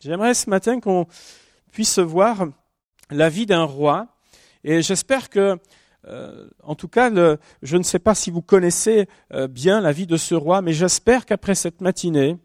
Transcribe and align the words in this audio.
J'aimerais 0.00 0.34
ce 0.34 0.48
matin 0.48 0.78
qu'on 0.78 1.08
puisse 1.72 1.98
voir 1.98 2.46
la 3.10 3.28
vie 3.28 3.46
d'un 3.46 3.64
roi. 3.64 4.06
Et 4.62 4.80
j'espère 4.80 5.28
que, 5.28 5.58
euh, 6.06 6.48
en 6.62 6.76
tout 6.76 6.86
cas, 6.86 7.10
je 7.62 7.76
ne 7.76 7.82
sais 7.82 7.98
pas 7.98 8.14
si 8.14 8.30
vous 8.30 8.40
connaissez 8.40 9.08
euh, 9.32 9.48
bien 9.48 9.80
la 9.80 9.90
vie 9.90 10.06
de 10.06 10.16
ce 10.16 10.36
roi, 10.36 10.62
mais 10.62 10.72
j'espère 10.72 11.26
qu'après 11.26 11.56
cette 11.56 11.80
matinée, 11.80 12.36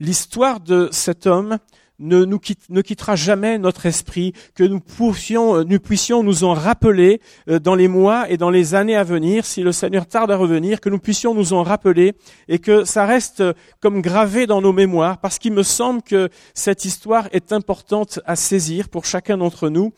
l'histoire 0.00 0.60
de 0.60 0.88
cet 0.92 1.26
homme 1.26 1.58
ne, 1.98 2.24
nous 2.24 2.38
quittera 2.82 3.16
jamais 3.16 3.58
notre 3.58 3.86
esprit, 3.86 4.32
que 4.54 4.64
nous 4.64 4.80
puissions, 4.80 5.56
euh, 5.56 5.64
nous 5.64 5.78
puissions 5.78 6.22
nous 6.22 6.44
en 6.44 6.54
rappeler 6.54 7.20
euh, 7.48 7.58
dans 7.58 7.74
les 7.74 7.88
mois 7.88 8.30
et 8.30 8.36
dans 8.36 8.50
les 8.50 8.74
années 8.74 8.96
à 8.96 9.04
venir, 9.04 9.44
si 9.44 9.62
le 9.62 9.72
Seigneur 9.72 10.06
tarde 10.06 10.30
à 10.30 10.36
revenir, 10.36 10.80
que 10.80 10.88
nous 10.88 10.98
puissions 10.98 11.34
nous 11.34 11.52
en 11.52 11.62
rappeler 11.62 12.14
et 12.48 12.58
que 12.58 12.84
ça 12.84 13.06
reste 13.06 13.40
euh, 13.40 13.52
comme 13.80 14.02
gravé 14.02 14.46
dans 14.46 14.60
nos 14.60 14.72
mémoires, 14.72 15.18
parce 15.18 15.38
qu'il 15.38 15.52
me 15.52 15.62
semble 15.62 16.02
que 16.02 16.28
cette 16.52 16.84
histoire 16.84 17.28
est 17.32 17.52
importante 17.52 18.20
à 18.26 18.36
saisir 18.36 18.88
pour 18.88 19.04
chacun 19.04 19.38
d'entre 19.38 19.68
nous. 19.68 19.92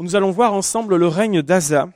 Nous 0.00 0.14
allons 0.16 0.30
voir 0.30 0.54
ensemble 0.54 0.96
le 0.96 1.08
règne 1.08 1.42
d'Asa. 1.42 1.88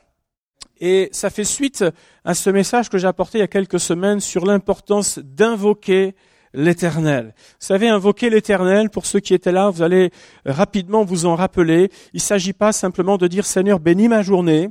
Et 0.80 1.08
ça 1.12 1.30
fait 1.30 1.44
suite 1.44 1.84
à 2.24 2.34
ce 2.34 2.50
message 2.50 2.88
que 2.88 2.98
j'ai 2.98 3.06
apporté 3.06 3.38
il 3.38 3.40
y 3.40 3.44
a 3.44 3.48
quelques 3.48 3.78
semaines 3.78 4.18
sur 4.18 4.44
l'importance 4.44 5.20
d'invoquer 5.20 6.16
l'éternel. 6.54 7.34
Vous 7.36 7.66
savez, 7.66 7.88
invoquer 7.88 8.30
l'éternel, 8.30 8.90
pour 8.90 9.06
ceux 9.06 9.20
qui 9.20 9.34
étaient 9.34 9.52
là, 9.52 9.70
vous 9.70 9.82
allez 9.82 10.10
rapidement 10.44 11.04
vous 11.04 11.26
en 11.26 11.34
rappeler. 11.34 11.90
Il 12.12 12.18
ne 12.18 12.20
s'agit 12.20 12.52
pas 12.52 12.72
simplement 12.72 13.16
de 13.18 13.26
dire 13.26 13.46
Seigneur, 13.46 13.80
bénis 13.80 14.08
ma 14.08 14.22
journée, 14.22 14.70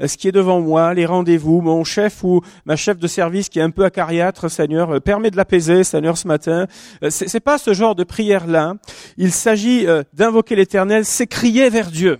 euh, 0.00 0.08
ce 0.08 0.16
qui 0.16 0.28
est 0.28 0.32
devant 0.32 0.60
moi, 0.60 0.94
les 0.94 1.06
rendez-vous, 1.06 1.60
mon 1.60 1.84
chef 1.84 2.24
ou 2.24 2.42
ma 2.64 2.76
chef 2.76 2.98
de 2.98 3.06
service 3.06 3.48
qui 3.48 3.58
est 3.58 3.62
un 3.62 3.70
peu 3.70 3.84
acariâtre, 3.84 4.50
Seigneur, 4.50 4.90
euh, 4.90 5.00
permet 5.00 5.30
de 5.30 5.36
l'apaiser, 5.36 5.84
Seigneur, 5.84 6.16
ce 6.16 6.28
matin. 6.28 6.66
Euh, 7.02 7.10
c'est 7.10 7.40
pas 7.40 7.58
ce 7.58 7.72
genre 7.72 7.94
de 7.94 8.04
prière-là. 8.04 8.74
Il 9.16 9.32
s'agit 9.32 9.86
d'invoquer 10.12 10.56
l'éternel, 10.56 11.04
c'est 11.04 11.26
crier 11.26 11.70
vers 11.70 11.90
Dieu 11.90 12.18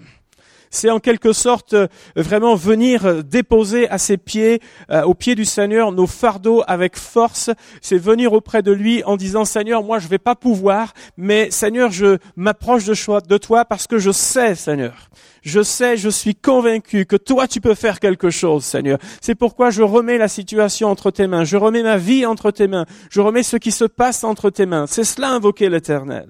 c'est 0.73 0.91
en 0.91 0.99
quelque 0.99 1.33
sorte 1.33 1.75
euh, 1.75 1.87
vraiment 2.17 2.57
venir 2.57 3.07
euh, 3.07 3.23
déposer 3.23 3.89
à 3.89 3.99
ses 3.99 4.17
pieds, 4.17 4.61
euh, 4.91 5.03
aux 5.03 5.15
pieds 5.15 5.37
du 5.37 5.45
Seigneur, 5.45 5.93
nos 5.93 6.09
fardeaux 6.09 6.65
avec 6.67 6.97
force. 6.97 7.51
C'est 7.81 7.99
venir 7.99 8.33
auprès 8.33 8.63
de 8.63 8.73
lui 8.73 9.05
en 9.05 9.17
disant 9.17 9.45
Seigneur, 9.45 9.85
moi 9.85 10.01
je 10.01 10.09
vais 10.09 10.19
pas 10.19 10.35
pouvoir, 10.35 10.95
mais 11.17 11.51
Seigneur, 11.51 11.93
je 11.93 12.19
m'approche 12.35 12.85
de 12.85 13.37
toi 13.37 13.65
parce 13.65 13.87
que 13.87 13.99
je 13.99 14.11
sais, 14.11 14.55
Seigneur. 14.55 15.11
Je 15.43 15.63
sais, 15.63 15.97
je 15.97 16.09
suis 16.09 16.35
convaincu 16.35 17.05
que 17.05 17.17
toi 17.17 17.47
tu 17.47 17.61
peux 17.61 17.75
faire 17.75 18.01
quelque 18.01 18.31
chose, 18.31 18.65
Seigneur. 18.65 18.99
C'est 19.21 19.35
pourquoi 19.35 19.71
je 19.71 19.83
remets 19.83 20.19
la 20.19 20.29
situation 20.29 20.89
entre 20.89 21.11
tes 21.11 21.27
mains. 21.27 21.45
Je 21.45 21.57
remets 21.57 21.83
ma 21.83 21.99
vie 21.99 22.25
entre 22.25 22.51
tes 22.51 22.69
mains. 22.69 22.87
Je 23.11 23.21
remets 23.21 23.43
ce 23.43 23.57
qui 23.57 23.73
se 23.73 23.85
passe 23.85 24.25
entre 24.25 24.51
tes 24.51 24.67
mains. 24.67 24.87
C'est 24.87 25.05
cela 25.05 25.31
invoquer 25.31 25.69
l'éternel. 25.69 26.29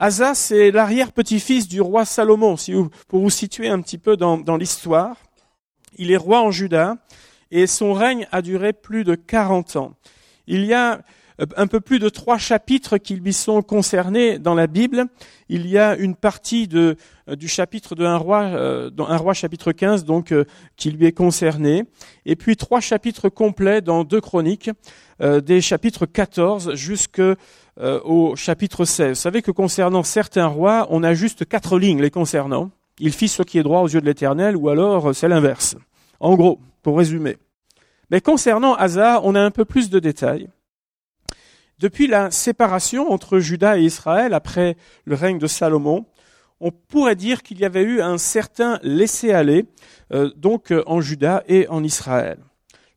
Asa, 0.00 0.36
c'est 0.36 0.70
l'arrière-petit-fils 0.70 1.66
du 1.66 1.80
roi 1.80 2.04
Salomon, 2.04 2.56
si 2.56 2.72
vous, 2.72 2.88
pour 3.08 3.20
vous 3.20 3.30
situer 3.30 3.68
un 3.68 3.80
petit 3.80 3.98
peu 3.98 4.16
dans, 4.16 4.38
dans 4.38 4.56
l'histoire. 4.56 5.16
Il 5.96 6.12
est 6.12 6.16
roi 6.16 6.40
en 6.40 6.52
Juda 6.52 6.98
et 7.50 7.66
son 7.66 7.94
règne 7.94 8.28
a 8.30 8.40
duré 8.40 8.72
plus 8.72 9.02
de 9.02 9.16
40 9.16 9.74
ans. 9.74 9.94
Il 10.46 10.64
y 10.64 10.72
a 10.72 11.00
euh, 11.40 11.46
un 11.56 11.66
peu 11.66 11.80
plus 11.80 11.98
de 11.98 12.08
trois 12.08 12.38
chapitres 12.38 12.98
qui 12.98 13.16
lui 13.16 13.32
sont 13.32 13.62
concernés 13.62 14.38
dans 14.38 14.54
la 14.54 14.66
Bible. 14.66 15.06
Il 15.48 15.66
y 15.66 15.78
a 15.78 15.96
une 15.96 16.14
partie 16.14 16.68
de, 16.68 16.96
euh, 17.28 17.36
du 17.36 17.48
chapitre 17.48 17.94
de 17.94 18.04
un 18.04 18.16
roi, 18.16 18.42
euh, 18.42 18.90
dans 18.90 19.08
un 19.08 19.16
roi 19.16 19.34
chapitre 19.34 19.72
15, 19.72 20.04
donc, 20.04 20.34
qui 20.76 20.90
lui 20.90 21.06
est 21.06 21.12
concerné. 21.12 21.84
Et 22.26 22.36
puis 22.36 22.56
trois 22.56 22.80
chapitres 22.80 23.28
complets 23.28 23.80
dans 23.80 24.04
deux 24.04 24.20
chroniques, 24.20 24.70
des 25.20 25.60
chapitres 25.60 26.06
14 26.06 26.74
jusque 26.74 27.20
euh, 27.80 28.00
au 28.04 28.34
chapitre 28.36 28.84
16. 28.84 29.10
Vous 29.10 29.14
savez 29.14 29.42
que 29.42 29.50
concernant 29.50 30.02
certains 30.02 30.46
rois, 30.46 30.86
on 30.90 31.02
a 31.02 31.14
juste 31.14 31.44
quatre 31.44 31.78
lignes 31.78 32.00
les 32.00 32.10
concernant. 32.10 32.70
Il 32.98 33.12
fit 33.12 33.28
ce 33.28 33.42
qui 33.42 33.58
est 33.58 33.62
droit 33.62 33.80
aux 33.80 33.88
yeux 33.88 34.00
de 34.00 34.06
l'Éternel, 34.06 34.56
ou 34.56 34.68
alors 34.68 35.10
euh, 35.10 35.12
c'est 35.12 35.28
l'inverse. 35.28 35.76
En 36.20 36.34
gros, 36.34 36.58
pour 36.82 36.98
résumer. 36.98 37.36
Mais 38.10 38.20
concernant 38.20 38.74
Asa, 38.74 39.20
on 39.22 39.34
a 39.34 39.40
un 39.40 39.50
peu 39.50 39.64
plus 39.64 39.90
de 39.90 39.98
détails. 39.98 40.48
Depuis 41.78 42.08
la 42.08 42.30
séparation 42.32 43.12
entre 43.12 43.38
Juda 43.38 43.78
et 43.78 43.82
Israël 43.82 44.34
après 44.34 44.76
le 45.04 45.14
règne 45.14 45.38
de 45.38 45.46
Salomon, 45.46 46.06
on 46.60 46.72
pourrait 46.72 47.14
dire 47.14 47.44
qu'il 47.44 47.60
y 47.60 47.64
avait 47.64 47.82
eu 47.82 48.00
un 48.00 48.18
certain 48.18 48.80
laisser-aller 48.82 49.66
euh, 50.12 50.32
donc 50.36 50.74
en 50.86 51.00
Juda 51.00 51.44
et 51.46 51.68
en 51.68 51.84
Israël. 51.84 52.38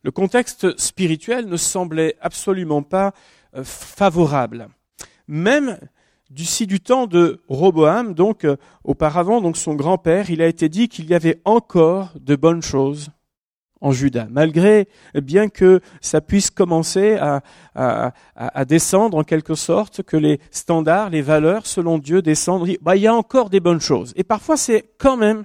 Le 0.02 0.10
contexte 0.10 0.76
spirituel 0.80 1.46
ne 1.46 1.56
semblait 1.56 2.16
absolument 2.20 2.82
pas 2.82 3.12
euh, 3.56 3.64
favorable. 3.64 4.68
Même 5.28 5.78
d'ici 6.30 6.66
du 6.66 6.80
temps 6.80 7.06
de 7.06 7.42
Roboam, 7.48 8.14
donc 8.14 8.44
euh, 8.44 8.56
auparavant, 8.84 9.40
donc 9.40 9.56
son 9.56 9.74
grand-père, 9.74 10.30
il 10.30 10.40
a 10.40 10.46
été 10.46 10.68
dit 10.68 10.88
qu'il 10.88 11.06
y 11.06 11.14
avait 11.14 11.40
encore 11.44 12.12
de 12.18 12.36
bonnes 12.36 12.62
choses 12.62 13.10
en 13.82 13.90
Juda, 13.90 14.28
malgré 14.30 14.88
bien 15.14 15.48
que 15.48 15.80
ça 16.00 16.20
puisse 16.20 16.50
commencer 16.50 17.18
à, 17.74 18.64
descendre 18.64 19.18
en 19.18 19.24
quelque 19.24 19.56
sorte, 19.56 20.02
que 20.04 20.16
les 20.16 20.40
standards, 20.52 21.10
les 21.10 21.20
valeurs 21.20 21.66
selon 21.66 21.98
Dieu 21.98 22.22
descendent. 22.22 22.68
Bah, 22.80 22.96
il 22.96 23.02
y 23.02 23.08
a 23.08 23.14
encore 23.14 23.50
des 23.50 23.60
bonnes 23.60 23.80
choses. 23.80 24.12
Et 24.16 24.22
parfois 24.22 24.56
c'est 24.56 24.84
quand 24.98 25.16
même 25.16 25.44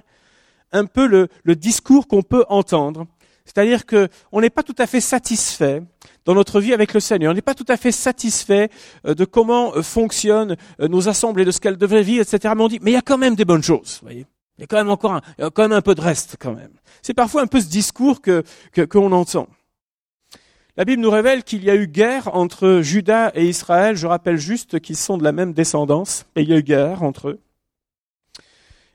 un 0.70 0.86
peu 0.86 1.06
le, 1.06 1.28
discours 1.56 2.06
qu'on 2.06 2.22
peut 2.22 2.44
entendre, 2.48 3.06
c'est-à-dire 3.44 3.84
que 3.86 4.08
on 4.30 4.40
n'est 4.40 4.50
pas 4.50 4.62
tout 4.62 4.76
à 4.78 4.86
fait 4.86 5.00
satisfait 5.00 5.82
dans 6.28 6.34
notre 6.34 6.60
vie 6.60 6.74
avec 6.74 6.92
le 6.92 7.00
Seigneur. 7.00 7.32
On 7.32 7.34
n'est 7.34 7.40
pas 7.40 7.54
tout 7.54 7.64
à 7.68 7.78
fait 7.78 7.90
satisfait 7.90 8.68
euh, 9.06 9.14
de 9.14 9.24
comment 9.24 9.74
euh, 9.74 9.82
fonctionnent 9.82 10.56
euh, 10.78 10.86
nos 10.86 11.08
assemblées, 11.08 11.46
de 11.46 11.50
ce 11.50 11.58
qu'elles 11.58 11.78
devraient 11.78 12.02
vivre, 12.02 12.20
etc. 12.20 12.52
Mais 12.54 12.62
on 12.62 12.68
dit, 12.68 12.78
mais 12.82 12.90
il 12.90 12.94
y 12.94 12.98
a 12.98 13.02
quand 13.02 13.16
même 13.16 13.34
des 13.34 13.46
bonnes 13.46 13.62
choses. 13.62 13.98
Voyez 14.02 14.26
il 14.58 14.62
y 14.62 14.64
a 14.64 14.66
quand 14.66 14.76
même 14.76 14.90
encore 14.90 15.12
un, 15.12 15.20
il 15.38 15.42
y 15.42 15.46
a 15.46 15.50
quand 15.50 15.62
même 15.62 15.72
un 15.72 15.80
peu 15.80 15.94
de 15.94 16.00
reste 16.00 16.36
quand 16.38 16.52
même. 16.52 16.72
C'est 17.00 17.14
parfois 17.14 17.42
un 17.42 17.46
peu 17.46 17.60
ce 17.60 17.68
discours 17.68 18.20
que 18.20 18.42
qu'on 18.90 19.12
entend. 19.12 19.48
La 20.76 20.84
Bible 20.84 21.00
nous 21.00 21.10
révèle 21.10 21.44
qu'il 21.44 21.62
y 21.64 21.70
a 21.70 21.76
eu 21.76 21.86
guerre 21.86 22.34
entre 22.34 22.80
Juda 22.82 23.30
et 23.34 23.46
Israël. 23.46 23.96
Je 23.96 24.08
rappelle 24.08 24.36
juste 24.36 24.80
qu'ils 24.80 24.96
sont 24.96 25.16
de 25.16 25.22
la 25.22 25.30
même 25.30 25.52
descendance 25.52 26.26
et 26.34 26.42
il 26.42 26.48
y 26.48 26.52
a 26.52 26.58
eu 26.58 26.62
guerre 26.62 27.04
entre 27.04 27.28
eux. 27.28 27.40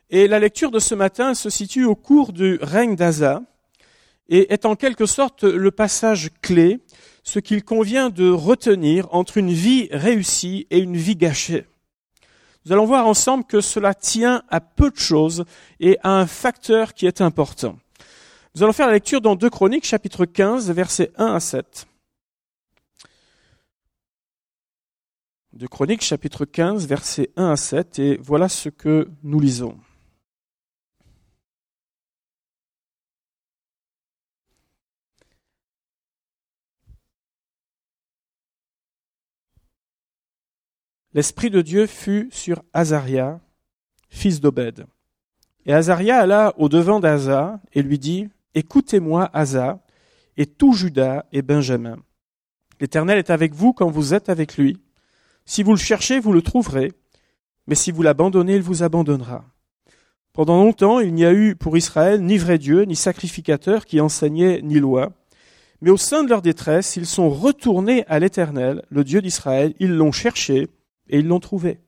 Et 0.10 0.28
la 0.28 0.40
lecture 0.40 0.70
de 0.70 0.80
ce 0.80 0.96
matin 0.96 1.34
se 1.34 1.50
situe 1.50 1.86
au 1.86 1.96
cours 1.96 2.34
du 2.34 2.60
règne 2.62 2.98
d'Asa 2.98 3.42
et 4.28 4.52
est 4.54 4.66
en 4.66 4.76
quelque 4.76 5.06
sorte 5.06 5.46
le 5.46 5.72
passage 5.72 6.30
clé 6.42 6.82
ce 7.24 7.40
qu'il 7.40 7.64
convient 7.64 8.10
de 8.10 8.30
retenir 8.30 9.08
entre 9.14 9.38
une 9.38 9.52
vie 9.52 9.88
réussie 9.92 10.68
et 10.70 10.80
une 10.80 10.98
vie 10.98 11.16
gâchée. 11.16 11.66
Nous 12.66 12.72
allons 12.72 12.86
voir 12.86 13.08
ensemble 13.08 13.44
que 13.44 13.62
cela 13.62 13.94
tient 13.94 14.44
à 14.50 14.62
peu 14.62 14.92
de 14.92 14.98
choses 14.98 15.46
et 15.80 15.98
à 16.04 16.12
un 16.12 16.28
facteur 16.28 16.94
qui 16.94 17.08
est 17.08 17.22
important. 17.22 17.78
Nous 18.56 18.64
allons 18.64 18.74
faire 18.74 18.88
la 18.88 18.94
lecture 18.94 19.20
dans 19.20 19.36
2 19.36 19.50
Chroniques, 19.50 19.86
chapitre 19.86 20.26
15, 20.26 20.70
versets 20.72 21.12
1 21.18 21.34
à 21.34 21.40
7. 21.40 21.88
2 25.54 25.68
Chroniques, 25.68 26.04
chapitre 26.04 26.46
15, 26.46 26.88
versets 26.88 27.32
1 27.36 27.52
à 27.52 27.56
7, 27.56 28.00
et 28.00 28.20
voilà 28.22 28.48
ce 28.50 28.70
que 28.70 29.10
nous 29.24 29.40
lisons. 29.40 29.78
l'Esprit 41.14 41.50
de 41.50 41.62
Dieu 41.62 41.88
fut 41.88 42.30
sur 42.32 42.64
Azaria, 42.74 43.40
fils 44.10 44.42
d'Obed. 44.42 44.86
Et 45.66 45.74
Azaria 45.74 46.18
alla 46.18 46.54
au 46.58 46.70
devant 46.70 47.00
d'Asa 47.00 47.62
et 47.74 47.82
lui 47.82 48.00
dit, 48.00 48.30
Écoutez-moi, 48.56 49.30
Asa, 49.34 49.80
et 50.38 50.46
tout 50.46 50.74
Judas 50.74 51.26
et 51.32 51.42
Benjamin. 51.42 51.98
L'Éternel 52.80 53.18
est 53.18 53.30
avec 53.30 53.54
vous 53.54 53.74
quand 53.74 53.90
vous 53.90 54.14
êtes 54.14 54.30
avec 54.30 54.58
lui. 54.58 54.78
Si 55.46 55.64
vous 55.64 55.72
le 55.72 55.78
cherchez, 55.78 56.20
vous 56.20 56.34
le 56.34 56.42
trouverez, 56.42 56.92
mais 57.68 57.76
si 57.76 57.92
vous 57.92 58.02
l'abandonnez, 58.02 58.56
il 58.56 58.62
vous 58.62 58.84
abandonnera. 58.84 59.46
Pendant 60.34 60.58
longtemps, 60.58 61.00
il 61.00 61.14
n'y 61.14 61.26
a 61.26 61.34
eu 61.34 61.56
pour 61.56 61.78
Israël 61.78 62.22
ni 62.22 62.38
vrai 62.38 62.58
Dieu, 62.58 62.84
ni 62.84 62.96
sacrificateur 62.96 63.86
qui 63.86 64.02
enseignait, 64.02 64.62
ni 64.64 64.80
loi. 64.80 65.12
Mais 65.82 65.92
au 65.92 65.98
sein 65.98 66.24
de 66.24 66.30
leur 66.30 66.42
détresse, 66.42 66.96
ils 66.96 67.06
sont 67.06 67.30
retournés 67.30 68.04
à 68.08 68.20
l'Éternel, 68.20 68.84
le 68.90 69.04
Dieu 69.04 69.22
d'Israël, 69.22 69.76
ils 69.80 69.94
l'ont 69.94 70.12
cherché, 70.12 70.70
et 71.10 71.20
ils 71.20 71.28
l'ont 71.28 71.40
trouvé. 71.40 71.80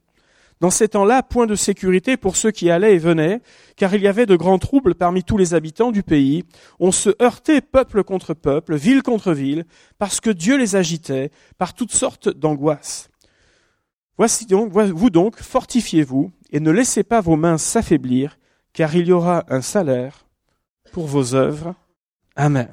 Dans 0.62 0.70
ces 0.70 0.88
temps-là, 0.88 1.22
point 1.22 1.48
de 1.48 1.56
sécurité 1.56 2.16
pour 2.16 2.38
ceux 2.38 2.52
qui 2.52 2.70
allaient 2.70 2.96
et 2.96 2.98
venaient, 2.98 3.42
car 3.76 3.94
il 3.94 4.02
y 4.02 4.08
avait 4.08 4.26
de 4.26 4.38
grands 4.38 4.58
troubles 4.58 4.96
parmi 4.96 5.24
tous 5.24 5.38
les 5.38 5.54
habitants 5.54 5.92
du 5.92 6.02
pays. 6.02 6.44
On 6.80 6.92
se 6.92 7.10
heurtait 7.22 7.60
peuple 7.60 8.04
contre 8.04 8.34
peuple, 8.34 8.76
ville 8.76 9.04
contre 9.04 9.34
ville, 9.34 9.66
parce 9.98 10.22
que 10.22 10.30
Dieu 10.30 10.58
les 10.58 10.78
agitait 10.78 11.32
par 11.58 11.74
toutes 11.74 11.92
sortes 11.92 12.30
d'angoisses. 12.30 13.10
Voici 14.18 14.46
donc, 14.46 14.72
vous 14.72 15.10
donc, 15.10 15.42
fortifiez-vous 15.42 16.32
et 16.52 16.62
ne 16.62 16.72
laissez 16.72 17.04
pas 17.04 17.20
vos 17.20 17.36
mains 17.36 17.58
s'affaiblir, 17.58 18.38
car 18.72 18.96
il 18.96 19.08
y 19.08 19.12
aura 19.12 19.44
un 19.50 19.62
salaire 19.62 20.26
pour 20.94 21.06
vos 21.06 21.36
œuvres. 21.36 21.76
Amen. 22.38 22.72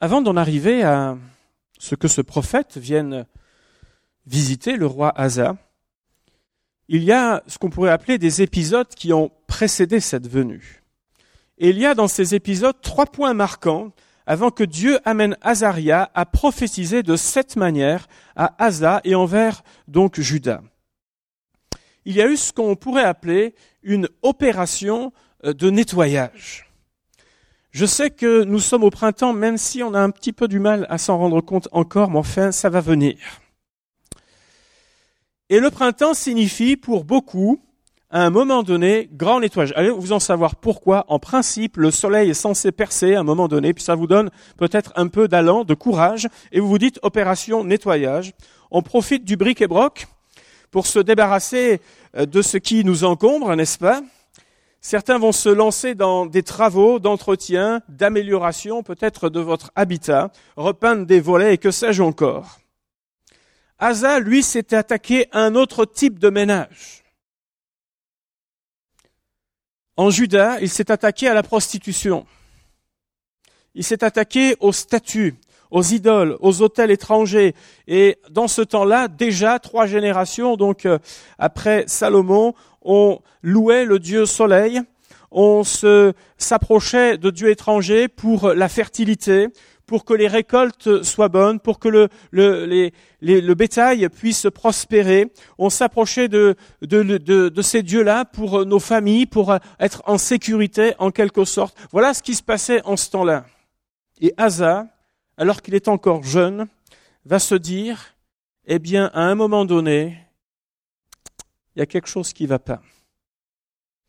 Avant 0.00 0.22
d'en 0.22 0.36
arriver 0.36 0.82
à 0.82 1.18
ce 1.84 1.94
que 1.94 2.08
ce 2.08 2.22
prophète 2.22 2.78
vienne 2.78 3.26
visiter 4.26 4.76
le 4.76 4.86
roi 4.86 5.12
Asa, 5.20 5.58
il 6.88 7.04
y 7.04 7.12
a 7.12 7.42
ce 7.46 7.58
qu'on 7.58 7.68
pourrait 7.68 7.90
appeler 7.90 8.16
des 8.16 8.40
épisodes 8.40 8.88
qui 8.88 9.12
ont 9.12 9.30
précédé 9.46 10.00
cette 10.00 10.26
venue. 10.26 10.82
Et 11.58 11.68
il 11.68 11.78
y 11.78 11.84
a 11.84 11.94
dans 11.94 12.08
ces 12.08 12.34
épisodes 12.34 12.80
trois 12.80 13.04
points 13.04 13.34
marquants 13.34 13.92
avant 14.24 14.50
que 14.50 14.64
Dieu 14.64 14.98
amène 15.04 15.36
Azaria 15.42 16.10
à 16.14 16.24
prophétiser 16.24 17.02
de 17.02 17.16
cette 17.16 17.56
manière 17.56 18.06
à 18.34 18.54
Asa 18.64 19.02
et 19.04 19.14
envers 19.14 19.62
donc 19.86 20.18
Judas. 20.18 20.62
Il 22.06 22.14
y 22.14 22.22
a 22.22 22.28
eu 22.28 22.38
ce 22.38 22.54
qu'on 22.54 22.76
pourrait 22.76 23.04
appeler 23.04 23.54
une 23.82 24.08
opération 24.22 25.12
euh, 25.44 25.52
de 25.52 25.68
nettoyage. 25.68 26.63
Je 27.74 27.86
sais 27.86 28.10
que 28.10 28.44
nous 28.44 28.60
sommes 28.60 28.84
au 28.84 28.90
printemps, 28.90 29.32
même 29.32 29.58
si 29.58 29.82
on 29.82 29.94
a 29.94 29.98
un 29.98 30.10
petit 30.10 30.32
peu 30.32 30.46
du 30.46 30.60
mal 30.60 30.86
à 30.90 30.96
s'en 30.96 31.18
rendre 31.18 31.40
compte 31.40 31.66
encore, 31.72 32.08
mais 32.08 32.20
enfin, 32.20 32.52
ça 32.52 32.70
va 32.70 32.80
venir. 32.80 33.16
Et 35.50 35.58
le 35.58 35.70
printemps 35.70 36.14
signifie 36.14 36.76
pour 36.76 37.02
beaucoup, 37.02 37.60
à 38.10 38.22
un 38.22 38.30
moment 38.30 38.62
donné, 38.62 39.10
grand 39.12 39.40
nettoyage. 39.40 39.72
Allez 39.74 39.90
vous 39.90 40.12
en 40.12 40.20
savoir 40.20 40.54
pourquoi. 40.54 41.04
En 41.08 41.18
principe, 41.18 41.76
le 41.76 41.90
soleil 41.90 42.30
est 42.30 42.34
censé 42.34 42.70
percer 42.70 43.16
à 43.16 43.20
un 43.20 43.24
moment 43.24 43.48
donné, 43.48 43.74
puis 43.74 43.82
ça 43.82 43.96
vous 43.96 44.06
donne 44.06 44.30
peut-être 44.56 44.92
un 44.94 45.08
peu 45.08 45.26
d'allant, 45.26 45.64
de 45.64 45.74
courage, 45.74 46.28
et 46.52 46.60
vous 46.60 46.68
vous 46.68 46.78
dites 46.78 47.00
opération 47.02 47.64
nettoyage. 47.64 48.34
On 48.70 48.82
profite 48.82 49.24
du 49.24 49.36
bric 49.36 49.60
et 49.60 49.66
broc 49.66 50.06
pour 50.70 50.86
se 50.86 51.00
débarrasser 51.00 51.80
euh, 52.16 52.24
de 52.24 52.40
ce 52.40 52.56
qui 52.56 52.84
nous 52.84 53.02
encombre, 53.02 53.56
n'est-ce 53.56 53.78
pas? 53.78 54.00
Certains 54.86 55.18
vont 55.18 55.32
se 55.32 55.48
lancer 55.48 55.94
dans 55.94 56.26
des 56.26 56.42
travaux 56.42 56.98
d'entretien, 56.98 57.80
d'amélioration 57.88 58.82
peut-être 58.82 59.30
de 59.30 59.40
votre 59.40 59.70
habitat, 59.76 60.30
repeindre 60.56 61.06
des 61.06 61.20
volets 61.20 61.54
et 61.54 61.58
que 61.58 61.70
sais-je 61.70 62.02
encore. 62.02 62.58
Asa, 63.78 64.20
lui, 64.20 64.42
s'était 64.42 64.76
attaqué 64.76 65.26
à 65.32 65.38
un 65.38 65.54
autre 65.54 65.86
type 65.86 66.18
de 66.18 66.28
ménage. 66.28 67.02
En 69.96 70.10
Juda, 70.10 70.60
il 70.60 70.68
s'est 70.68 70.90
attaqué 70.90 71.28
à 71.28 71.34
la 71.34 71.42
prostitution. 71.42 72.26
Il 73.74 73.84
s'est 73.84 74.04
attaqué 74.04 74.54
aux 74.60 74.72
statues, 74.72 75.36
aux 75.70 75.82
idoles, 75.82 76.36
aux 76.40 76.60
hôtels 76.60 76.90
étrangers. 76.90 77.54
Et 77.88 78.18
dans 78.28 78.48
ce 78.48 78.60
temps-là, 78.60 79.08
déjà 79.08 79.58
trois 79.60 79.86
générations, 79.86 80.56
donc 80.56 80.84
euh, 80.84 80.98
après 81.38 81.84
Salomon, 81.86 82.54
on 82.84 83.20
louait 83.42 83.84
le 83.84 83.98
dieu 83.98 84.26
soleil, 84.26 84.80
on 85.30 85.64
se 85.64 86.12
s'approchait 86.38 87.18
de 87.18 87.30
dieux 87.30 87.50
étrangers 87.50 88.08
pour 88.08 88.50
la 88.50 88.68
fertilité, 88.68 89.48
pour 89.86 90.04
que 90.04 90.14
les 90.14 90.28
récoltes 90.28 91.02
soient 91.02 91.28
bonnes, 91.28 91.60
pour 91.60 91.78
que 91.78 91.88
le, 92.30 93.54
bétail 93.54 94.08
puisse 94.08 94.46
prospérer. 94.54 95.32
On 95.58 95.70
s'approchait 95.70 96.28
de 96.28 96.56
ces 97.62 97.82
dieux-là 97.82 98.24
pour 98.24 98.64
nos 98.64 98.78
familles, 98.78 99.26
pour 99.26 99.56
être 99.80 100.02
en 100.06 100.18
sécurité 100.18 100.94
en 100.98 101.10
quelque 101.10 101.44
sorte. 101.44 101.76
Voilà 101.90 102.14
ce 102.14 102.22
qui 102.22 102.34
se 102.34 102.42
passait 102.42 102.82
en 102.84 102.96
ce 102.96 103.10
temps-là. 103.10 103.44
Et 104.20 104.32
Asa, 104.36 104.86
alors 105.36 105.62
qu'il 105.62 105.74
est 105.74 105.88
encore 105.88 106.22
jeune, 106.22 106.66
va 107.24 107.38
se 107.38 107.54
dire, 107.54 108.14
eh 108.66 108.78
bien, 108.78 109.10
à 109.14 109.22
un 109.22 109.34
moment 109.34 109.64
donné, 109.64 110.23
il 111.74 111.80
y 111.80 111.82
a 111.82 111.86
quelque 111.86 112.08
chose 112.08 112.32
qui 112.32 112.44
ne 112.44 112.48
va 112.48 112.58
pas. 112.58 112.80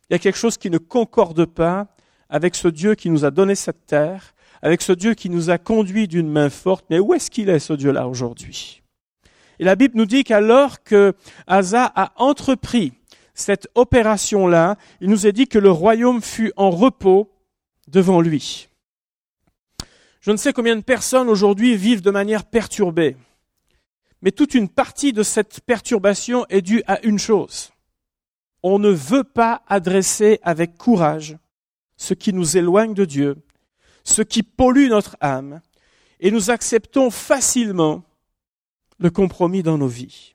Il 0.09 0.13
y 0.13 0.15
a 0.15 0.19
quelque 0.19 0.37
chose 0.37 0.57
qui 0.57 0.69
ne 0.69 0.77
concorde 0.77 1.45
pas 1.45 1.87
avec 2.29 2.55
ce 2.55 2.67
Dieu 2.67 2.95
qui 2.95 3.09
nous 3.09 3.25
a 3.25 3.31
donné 3.31 3.55
cette 3.55 3.85
terre, 3.85 4.33
avec 4.61 4.81
ce 4.81 4.91
Dieu 4.93 5.13
qui 5.13 5.29
nous 5.29 5.49
a 5.49 5.57
conduits 5.57 6.07
d'une 6.07 6.29
main 6.29 6.49
forte. 6.49 6.85
Mais 6.89 6.99
où 6.99 7.13
est-ce 7.13 7.29
qu'il 7.31 7.49
est, 7.49 7.59
ce 7.59 7.73
Dieu-là, 7.73 8.07
aujourd'hui? 8.07 8.81
Et 9.59 9.63
la 9.63 9.75
Bible 9.75 9.97
nous 9.97 10.05
dit 10.05 10.23
qu'alors 10.23 10.83
que 10.83 11.13
Asa 11.47 11.91
a 11.95 12.13
entrepris 12.17 12.93
cette 13.33 13.67
opération-là, 13.75 14.77
il 15.01 15.09
nous 15.09 15.27
est 15.27 15.31
dit 15.31 15.47
que 15.47 15.59
le 15.59 15.71
royaume 15.71 16.21
fut 16.21 16.51
en 16.55 16.69
repos 16.69 17.31
devant 17.87 18.21
lui. 18.21 18.69
Je 20.21 20.31
ne 20.31 20.37
sais 20.37 20.53
combien 20.53 20.75
de 20.75 20.81
personnes 20.81 21.29
aujourd'hui 21.29 21.75
vivent 21.75 22.01
de 22.01 22.11
manière 22.11 22.45
perturbée, 22.45 23.15
mais 24.25 24.31
toute 24.31 24.55
une 24.55 24.69
partie 24.69 25.13
de 25.13 25.21
cette 25.21 25.61
perturbation 25.61 26.47
est 26.49 26.63
due 26.63 26.81
à 26.87 26.99
une 27.05 27.19
chose. 27.19 27.71
On 28.63 28.79
ne 28.79 28.89
veut 28.89 29.23
pas 29.23 29.61
adresser 29.67 30.39
avec 30.41 30.79
courage 30.79 31.37
ce 31.95 32.15
qui 32.15 32.33
nous 32.33 32.57
éloigne 32.57 32.95
de 32.95 33.05
Dieu, 33.05 33.37
ce 34.03 34.23
qui 34.23 34.41
pollue 34.41 34.89
notre 34.89 35.15
âme, 35.21 35.61
et 36.19 36.31
nous 36.31 36.49
acceptons 36.49 37.11
facilement 37.11 38.03
le 38.97 39.11
compromis 39.11 39.61
dans 39.61 39.77
nos 39.77 39.87
vies. 39.87 40.33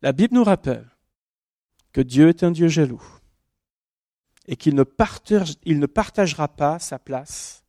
La 0.00 0.12
Bible 0.12 0.36
nous 0.36 0.44
rappelle 0.44 0.88
que 1.92 2.00
Dieu 2.00 2.28
est 2.28 2.44
un 2.44 2.52
Dieu 2.52 2.68
jaloux 2.68 3.02
et 4.46 4.54
qu'il 4.54 4.76
ne, 4.76 4.84
partagera 5.86 6.46
pas 6.46 6.78
sa 6.78 7.00
place 7.00 7.64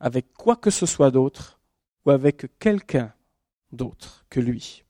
avec 0.00 0.34
quoi 0.34 0.56
que 0.56 0.70
ce 0.70 0.84
soit 0.84 1.10
d'autre 1.10 1.60
ou 2.04 2.10
avec 2.10 2.58
quelqu'un 2.58 3.14
d'autre 3.72 4.24
que 4.30 4.40
lui. 4.40 4.84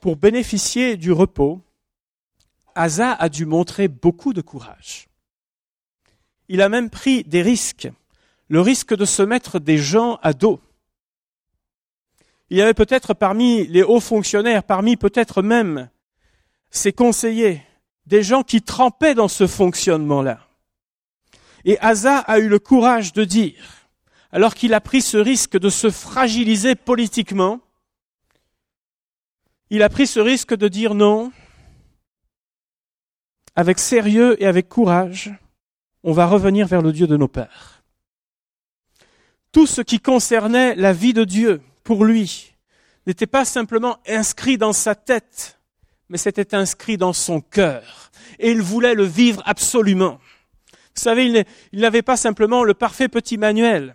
Pour 0.00 0.16
bénéficier 0.16 0.96
du 0.96 1.12
repos, 1.12 1.62
Asa 2.74 3.12
a 3.12 3.28
dû 3.28 3.46
montrer 3.46 3.88
beaucoup 3.88 4.32
de 4.32 4.40
courage. 4.40 5.08
Il 6.48 6.60
a 6.60 6.68
même 6.68 6.90
pris 6.90 7.24
des 7.24 7.42
risques, 7.42 7.88
le 8.48 8.60
risque 8.60 8.94
de 8.94 9.04
se 9.04 9.22
mettre 9.22 9.58
des 9.58 9.78
gens 9.78 10.18
à 10.22 10.32
dos. 10.32 10.60
Il 12.50 12.58
y 12.58 12.62
avait 12.62 12.74
peut-être 12.74 13.14
parmi 13.14 13.66
les 13.66 13.82
hauts 13.82 14.00
fonctionnaires, 14.00 14.64
parmi 14.64 14.96
peut-être 14.96 15.42
même 15.42 15.88
ses 16.70 16.92
conseillers, 16.92 17.62
des 18.06 18.22
gens 18.22 18.42
qui 18.42 18.60
trempaient 18.60 19.14
dans 19.14 19.28
ce 19.28 19.46
fonctionnement-là. 19.46 20.46
Et 21.64 21.78
Asa 21.78 22.18
a 22.18 22.38
eu 22.38 22.48
le 22.48 22.58
courage 22.58 23.12
de 23.14 23.24
dire, 23.24 23.83
alors 24.34 24.56
qu'il 24.56 24.74
a 24.74 24.80
pris 24.80 25.00
ce 25.00 25.16
risque 25.16 25.56
de 25.56 25.70
se 25.70 25.90
fragiliser 25.90 26.74
politiquement, 26.74 27.60
il 29.70 29.80
a 29.80 29.88
pris 29.88 30.08
ce 30.08 30.18
risque 30.18 30.56
de 30.56 30.66
dire 30.66 30.96
non, 30.96 31.30
avec 33.54 33.78
sérieux 33.78 34.36
et 34.42 34.46
avec 34.46 34.68
courage, 34.68 35.32
on 36.02 36.10
va 36.10 36.26
revenir 36.26 36.66
vers 36.66 36.82
le 36.82 36.90
Dieu 36.90 37.06
de 37.06 37.16
nos 37.16 37.28
pères. 37.28 37.84
Tout 39.52 39.68
ce 39.68 39.82
qui 39.82 40.00
concernait 40.00 40.74
la 40.74 40.92
vie 40.92 41.12
de 41.12 41.22
Dieu 41.22 41.62
pour 41.84 42.04
lui 42.04 42.54
n'était 43.06 43.28
pas 43.28 43.44
simplement 43.44 43.98
inscrit 44.08 44.58
dans 44.58 44.72
sa 44.72 44.96
tête, 44.96 45.60
mais 46.08 46.18
c'était 46.18 46.56
inscrit 46.56 46.96
dans 46.96 47.12
son 47.12 47.40
cœur. 47.40 48.10
Et 48.40 48.50
il 48.50 48.62
voulait 48.62 48.94
le 48.94 49.04
vivre 49.04 49.44
absolument. 49.46 50.18
Vous 50.96 51.02
savez, 51.02 51.46
il 51.72 51.80
n'avait 51.80 52.02
pas 52.02 52.16
simplement 52.16 52.64
le 52.64 52.74
parfait 52.74 53.08
petit 53.08 53.38
manuel, 53.38 53.94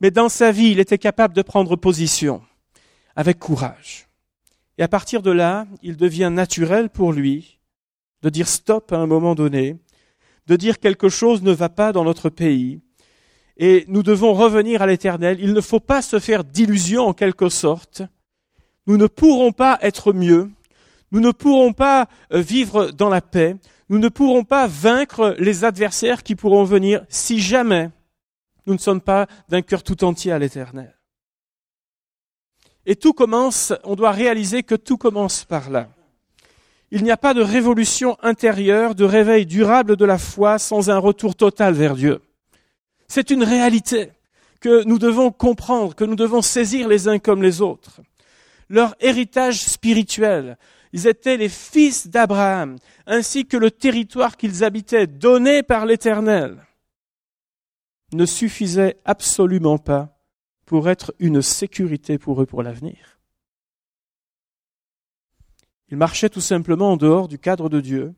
mais 0.00 0.10
dans 0.10 0.28
sa 0.28 0.52
vie, 0.52 0.70
il 0.70 0.80
était 0.80 0.98
capable 0.98 1.34
de 1.34 1.42
prendre 1.42 1.76
position 1.76 2.42
avec 3.16 3.38
courage. 3.38 4.08
Et 4.78 4.82
à 4.82 4.88
partir 4.88 5.22
de 5.22 5.30
là, 5.30 5.66
il 5.82 5.96
devient 5.96 6.30
naturel 6.32 6.88
pour 6.88 7.12
lui 7.12 7.58
de 8.22 8.30
dire 8.30 8.48
stop 8.48 8.92
à 8.92 8.98
un 8.98 9.06
moment 9.06 9.34
donné, 9.34 9.76
de 10.46 10.56
dire 10.56 10.78
quelque 10.78 11.08
chose 11.08 11.42
ne 11.42 11.52
va 11.52 11.68
pas 11.68 11.92
dans 11.92 12.04
notre 12.04 12.28
pays, 12.28 12.80
et 13.56 13.84
nous 13.88 14.02
devons 14.02 14.32
revenir 14.32 14.80
à 14.80 14.86
l'éternel. 14.86 15.38
Il 15.40 15.52
ne 15.52 15.60
faut 15.60 15.80
pas 15.80 16.00
se 16.00 16.18
faire 16.18 16.44
d'illusions 16.44 17.06
en 17.06 17.12
quelque 17.12 17.50
sorte. 17.50 18.02
Nous 18.86 18.96
ne 18.96 19.06
pourrons 19.06 19.52
pas 19.52 19.78
être 19.82 20.14
mieux. 20.14 20.50
Nous 21.12 21.20
ne 21.20 21.30
pourrons 21.30 21.74
pas 21.74 22.08
euh, 22.32 22.40
vivre 22.40 22.90
dans 22.90 23.10
la 23.10 23.20
paix 23.20 23.56
nous 23.90 23.98
ne 23.98 24.08
pourrons 24.08 24.44
pas 24.44 24.68
vaincre 24.68 25.34
les 25.38 25.64
adversaires 25.64 26.22
qui 26.22 26.36
pourront 26.36 26.62
venir 26.62 27.04
si 27.08 27.40
jamais 27.40 27.90
nous 28.66 28.74
ne 28.74 28.78
sommes 28.78 29.00
pas 29.00 29.26
d'un 29.48 29.62
cœur 29.62 29.82
tout 29.82 30.04
entier 30.04 30.32
à 30.32 30.38
l'éternel. 30.38 30.96
Et 32.86 32.96
tout 32.96 33.12
commence, 33.12 33.72
on 33.84 33.94
doit 33.94 34.10
réaliser 34.10 34.62
que 34.62 34.74
tout 34.74 34.96
commence 34.96 35.44
par 35.44 35.70
là. 35.70 35.88
Il 36.90 37.04
n'y 37.04 37.10
a 37.10 37.16
pas 37.16 37.34
de 37.34 37.42
révolution 37.42 38.16
intérieure, 38.22 38.94
de 38.94 39.04
réveil 39.04 39.46
durable 39.46 39.96
de 39.96 40.04
la 40.04 40.18
foi 40.18 40.58
sans 40.58 40.90
un 40.90 40.98
retour 40.98 41.36
total 41.36 41.74
vers 41.74 41.94
Dieu. 41.94 42.20
C'est 43.06 43.30
une 43.30 43.44
réalité 43.44 44.10
que 44.60 44.82
nous 44.84 44.98
devons 44.98 45.30
comprendre, 45.30 45.94
que 45.94 46.04
nous 46.04 46.16
devons 46.16 46.42
saisir 46.42 46.88
les 46.88 47.08
uns 47.08 47.18
comme 47.18 47.42
les 47.42 47.60
autres. 47.60 48.00
Leur 48.68 48.94
héritage 49.00 49.60
spirituel, 49.60 50.58
ils 50.92 51.06
étaient 51.06 51.36
les 51.36 51.48
fils 51.48 52.08
d'Abraham, 52.08 52.76
ainsi 53.06 53.46
que 53.46 53.56
le 53.56 53.70
territoire 53.70 54.36
qu'ils 54.36 54.64
habitaient, 54.64 55.06
donné 55.06 55.62
par 55.62 55.86
l'Éternel, 55.86 56.56
ne 58.12 58.26
suffisait 58.26 58.96
absolument 59.04 59.78
pas 59.78 60.16
pour 60.66 60.88
être 60.88 61.14
une 61.18 61.42
sécurité 61.42 62.18
pour 62.18 62.42
eux 62.42 62.46
pour 62.46 62.62
l'avenir. 62.62 63.18
Ils 65.88 65.96
marchaient 65.96 66.28
tout 66.28 66.40
simplement 66.40 66.92
en 66.92 66.96
dehors 66.96 67.28
du 67.28 67.38
cadre 67.38 67.68
de 67.68 67.80
Dieu, 67.80 68.14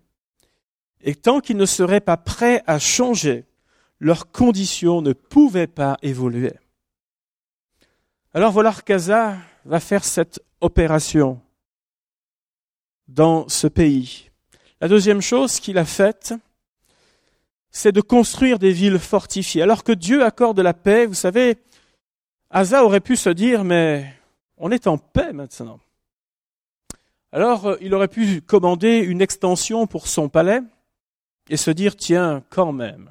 et 1.00 1.14
tant 1.14 1.40
qu'ils 1.40 1.56
ne 1.56 1.66
seraient 1.66 2.00
pas 2.00 2.16
prêts 2.16 2.62
à 2.66 2.78
changer, 2.78 3.46
leurs 3.98 4.30
conditions 4.30 5.00
ne 5.00 5.12
pouvaient 5.12 5.66
pas 5.66 5.96
évoluer. 6.02 6.52
Alors 8.34 8.52
voilà 8.52 8.72
qu'Asa 8.72 9.36
va 9.64 9.80
faire 9.80 10.04
cette 10.04 10.40
opération 10.60 11.40
dans 13.08 13.48
ce 13.48 13.66
pays. 13.66 14.30
La 14.80 14.88
deuxième 14.88 15.20
chose 15.20 15.60
qu'il 15.60 15.78
a 15.78 15.84
faite, 15.84 16.34
c'est 17.72 17.92
de 17.92 18.02
construire 18.02 18.58
des 18.58 18.70
villes 18.70 18.98
fortifiées. 18.98 19.62
Alors 19.62 19.82
que 19.82 19.92
Dieu 19.92 20.22
accorde 20.22 20.60
la 20.60 20.74
paix, 20.74 21.06
vous 21.06 21.14
savez, 21.14 21.56
Asa 22.50 22.84
aurait 22.84 23.00
pu 23.00 23.16
se 23.16 23.30
dire, 23.30 23.64
mais 23.64 24.06
on 24.58 24.70
est 24.70 24.86
en 24.86 24.98
paix 24.98 25.32
maintenant. 25.32 25.80
Alors 27.32 27.66
euh, 27.66 27.76
il 27.80 27.94
aurait 27.94 28.08
pu 28.08 28.42
commander 28.42 28.98
une 28.98 29.22
extension 29.22 29.86
pour 29.86 30.06
son 30.06 30.28
palais 30.28 30.60
et 31.48 31.56
se 31.56 31.70
dire, 31.70 31.96
tiens, 31.96 32.42
quand 32.50 32.72
même, 32.72 33.10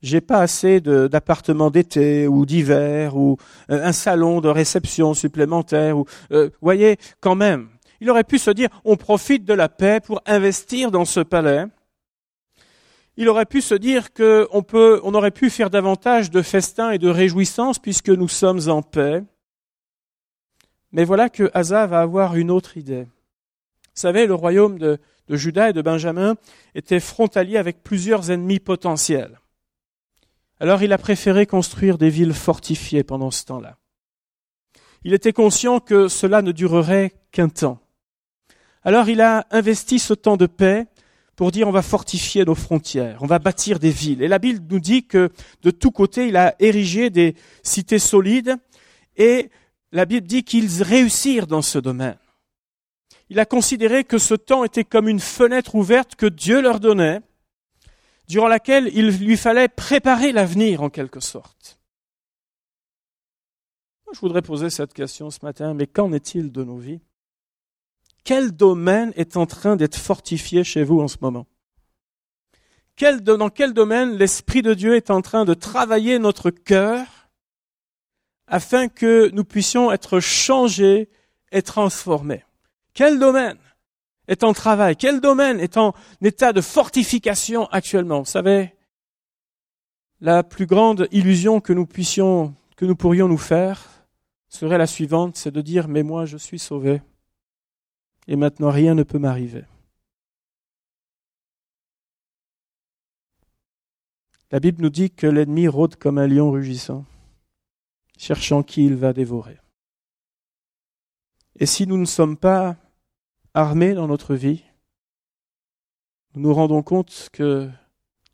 j'ai 0.00 0.20
pas 0.20 0.38
assez 0.38 0.80
d'appartements 0.80 1.70
d'été 1.70 2.28
ou 2.28 2.46
d'hiver 2.46 3.16
ou 3.16 3.36
euh, 3.70 3.84
un 3.84 3.92
salon 3.92 4.40
de 4.40 4.48
réception 4.48 5.12
supplémentaire 5.12 5.98
ou, 5.98 6.06
euh, 6.30 6.50
voyez, 6.62 6.98
quand 7.20 7.34
même, 7.34 7.68
il 8.00 8.08
aurait 8.08 8.24
pu 8.24 8.38
se 8.38 8.52
dire, 8.52 8.68
on 8.84 8.96
profite 8.96 9.44
de 9.44 9.54
la 9.54 9.68
paix 9.68 10.00
pour 10.00 10.22
investir 10.24 10.92
dans 10.92 11.04
ce 11.04 11.20
palais 11.20 11.66
il 13.16 13.28
aurait 13.28 13.46
pu 13.46 13.60
se 13.60 13.74
dire 13.74 14.12
qu'on 14.12 14.62
peut, 14.62 15.00
on 15.02 15.14
aurait 15.14 15.30
pu 15.30 15.50
faire 15.50 15.70
davantage 15.70 16.30
de 16.30 16.42
festins 16.42 16.90
et 16.90 16.98
de 16.98 17.08
réjouissances 17.08 17.78
puisque 17.78 18.08
nous 18.08 18.28
sommes 18.28 18.68
en 18.68 18.82
paix. 18.82 19.22
Mais 20.92 21.04
voilà 21.04 21.28
que 21.28 21.50
Asa 21.54 21.86
va 21.86 22.00
avoir 22.00 22.36
une 22.36 22.50
autre 22.50 22.76
idée. 22.76 23.04
Vous 23.04 24.00
savez, 24.02 24.26
le 24.26 24.34
royaume 24.34 24.78
de, 24.78 24.98
de 25.28 25.36
Juda 25.36 25.70
et 25.70 25.72
de 25.72 25.82
Benjamin 25.82 26.36
était 26.74 27.00
frontalier 27.00 27.56
avec 27.56 27.82
plusieurs 27.82 28.30
ennemis 28.30 28.60
potentiels. 28.60 29.40
Alors 30.58 30.82
il 30.82 30.92
a 30.92 30.98
préféré 30.98 31.46
construire 31.46 31.98
des 31.98 32.10
villes 32.10 32.34
fortifiées 32.34 33.04
pendant 33.04 33.30
ce 33.30 33.44
temps-là. 33.46 33.76
Il 35.04 35.14
était 35.14 35.32
conscient 35.32 35.80
que 35.80 36.08
cela 36.08 36.42
ne 36.42 36.52
durerait 36.52 37.12
qu'un 37.32 37.48
temps. 37.48 37.78
Alors 38.82 39.08
il 39.08 39.20
a 39.20 39.46
investi 39.50 39.98
ce 39.98 40.14
temps 40.14 40.36
de 40.36 40.46
paix 40.46 40.86
pour 41.40 41.52
dire 41.52 41.66
on 41.66 41.72
va 41.72 41.80
fortifier 41.80 42.44
nos 42.44 42.54
frontières, 42.54 43.22
on 43.22 43.26
va 43.26 43.38
bâtir 43.38 43.78
des 43.78 43.88
villes. 43.88 44.20
Et 44.20 44.28
la 44.28 44.38
Bible 44.38 44.62
nous 44.68 44.78
dit 44.78 45.06
que 45.06 45.30
de 45.62 45.70
tous 45.70 45.90
côtés, 45.90 46.28
il 46.28 46.36
a 46.36 46.54
érigé 46.58 47.08
des 47.08 47.34
cités 47.62 47.98
solides 47.98 48.56
et 49.16 49.48
la 49.90 50.04
Bible 50.04 50.26
dit 50.26 50.44
qu'ils 50.44 50.82
réussirent 50.82 51.46
dans 51.46 51.62
ce 51.62 51.78
domaine. 51.78 52.18
Il 53.30 53.38
a 53.38 53.46
considéré 53.46 54.04
que 54.04 54.18
ce 54.18 54.34
temps 54.34 54.64
était 54.64 54.84
comme 54.84 55.08
une 55.08 55.18
fenêtre 55.18 55.76
ouverte 55.76 56.14
que 56.14 56.26
Dieu 56.26 56.60
leur 56.60 56.78
donnait, 56.78 57.20
durant 58.28 58.48
laquelle 58.48 58.90
il 58.92 59.08
lui 59.08 59.38
fallait 59.38 59.68
préparer 59.68 60.32
l'avenir 60.32 60.82
en 60.82 60.90
quelque 60.90 61.20
sorte. 61.20 61.78
Je 64.12 64.20
voudrais 64.20 64.42
poser 64.42 64.68
cette 64.68 64.92
question 64.92 65.30
ce 65.30 65.38
matin, 65.42 65.72
mais 65.72 65.86
qu'en 65.86 66.12
est-il 66.12 66.52
de 66.52 66.64
nos 66.64 66.76
vies? 66.76 67.00
Quel 68.24 68.52
domaine 68.52 69.12
est 69.16 69.36
en 69.36 69.46
train 69.46 69.76
d'être 69.76 69.96
fortifié 69.96 70.64
chez 70.64 70.84
vous 70.84 71.00
en 71.00 71.08
ce 71.08 71.16
moment? 71.20 71.46
Dans 73.22 73.48
quel 73.48 73.72
domaine 73.72 74.16
l'Esprit 74.16 74.60
de 74.60 74.74
Dieu 74.74 74.94
est 74.94 75.10
en 75.10 75.22
train 75.22 75.46
de 75.46 75.54
travailler 75.54 76.18
notre 76.18 76.50
cœur 76.50 77.06
afin 78.46 78.88
que 78.88 79.30
nous 79.32 79.44
puissions 79.44 79.90
être 79.90 80.20
changés 80.20 81.08
et 81.50 81.62
transformés? 81.62 82.44
Quel 82.92 83.18
domaine 83.18 83.56
est 84.28 84.44
en 84.44 84.52
travail? 84.52 84.96
Quel 84.96 85.22
domaine 85.22 85.60
est 85.60 85.78
en 85.78 85.94
état 86.20 86.52
de 86.52 86.60
fortification 86.60 87.66
actuellement? 87.68 88.18
Vous 88.18 88.26
savez, 88.26 88.74
la 90.20 90.42
plus 90.42 90.66
grande 90.66 91.08
illusion 91.10 91.60
que 91.60 91.72
nous 91.72 91.86
puissions, 91.86 92.54
que 92.76 92.84
nous 92.84 92.96
pourrions 92.96 93.28
nous 93.28 93.38
faire 93.38 94.04
serait 94.50 94.78
la 94.78 94.86
suivante, 94.86 95.38
c'est 95.38 95.52
de 95.52 95.62
dire, 95.62 95.88
mais 95.88 96.02
moi 96.02 96.26
je 96.26 96.36
suis 96.36 96.58
sauvé 96.58 97.00
et 98.26 98.36
maintenant 98.36 98.70
rien 98.70 98.94
ne 98.94 99.02
peut 99.02 99.18
m'arriver. 99.18 99.64
La 104.50 104.58
Bible 104.58 104.82
nous 104.82 104.90
dit 104.90 105.10
que 105.10 105.26
l'ennemi 105.26 105.68
rôde 105.68 105.96
comme 105.96 106.18
un 106.18 106.26
lion 106.26 106.50
rugissant, 106.50 107.04
cherchant 108.18 108.62
qui 108.62 108.84
il 108.84 108.96
va 108.96 109.12
dévorer. 109.12 109.58
Et 111.56 111.66
si 111.66 111.86
nous 111.86 111.98
ne 111.98 112.04
sommes 112.04 112.36
pas 112.36 112.76
armés 113.54 113.94
dans 113.94 114.08
notre 114.08 114.34
vie, 114.34 114.64
nous 116.34 116.42
nous 116.42 116.54
rendons 116.54 116.82
compte 116.82 117.28
que 117.32 117.70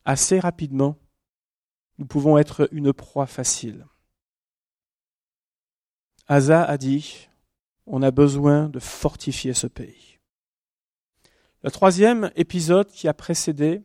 assez 0.04 0.40
rapidement, 0.40 0.96
nous 1.98 2.06
pouvons 2.06 2.38
être 2.38 2.68
une 2.72 2.92
proie 2.92 3.26
facile. 3.26 3.86
Asa 6.28 6.64
a 6.64 6.76
dit, 6.78 7.28
on 7.86 8.02
a 8.02 8.10
besoin 8.10 8.68
de 8.68 8.78
fortifier 8.78 9.54
ce 9.54 9.66
pays. 9.66 10.18
Le 11.62 11.70
troisième 11.70 12.30
épisode 12.36 12.88
qui 12.88 13.08
a 13.08 13.14
précédé 13.14 13.82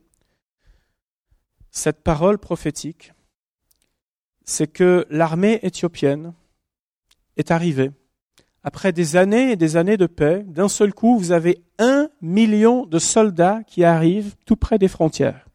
cette 1.69 2.03
parole 2.03 2.37
prophétique, 2.37 3.13
c'est 4.43 4.67
que 4.67 5.05
l'armée 5.09 5.59
éthiopienne 5.63 6.33
est 7.37 7.51
arrivée. 7.51 7.91
Après 8.63 8.91
des 8.91 9.15
années 9.15 9.51
et 9.51 9.55
des 9.55 9.77
années 9.77 9.97
de 9.97 10.05
paix, 10.05 10.43
d'un 10.45 10.67
seul 10.67 10.93
coup, 10.93 11.17
vous 11.17 11.31
avez 11.31 11.63
un 11.79 12.09
million 12.21 12.85
de 12.85 12.99
soldats 12.99 13.63
qui 13.65 13.83
arrivent 13.83 14.35
tout 14.45 14.55
près 14.55 14.77
des 14.77 14.87
frontières. 14.87 15.47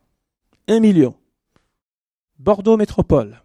Un 0.67 0.81
million. 0.81 1.15
Bordeaux 2.39 2.77
métropole 2.77 3.41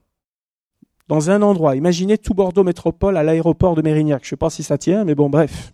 dans 1.11 1.29
un 1.29 1.41
endroit. 1.41 1.75
Imaginez 1.75 2.17
tout 2.17 2.33
Bordeaux 2.33 2.63
métropole 2.63 3.17
à 3.17 3.23
l'aéroport 3.23 3.75
de 3.75 3.81
Mérignac. 3.81 4.23
Je 4.23 4.27
ne 4.27 4.29
sais 4.29 4.37
pas 4.37 4.49
si 4.49 4.63
ça 4.63 4.77
tient, 4.77 5.03
mais 5.03 5.13
bon, 5.13 5.29
bref. 5.29 5.73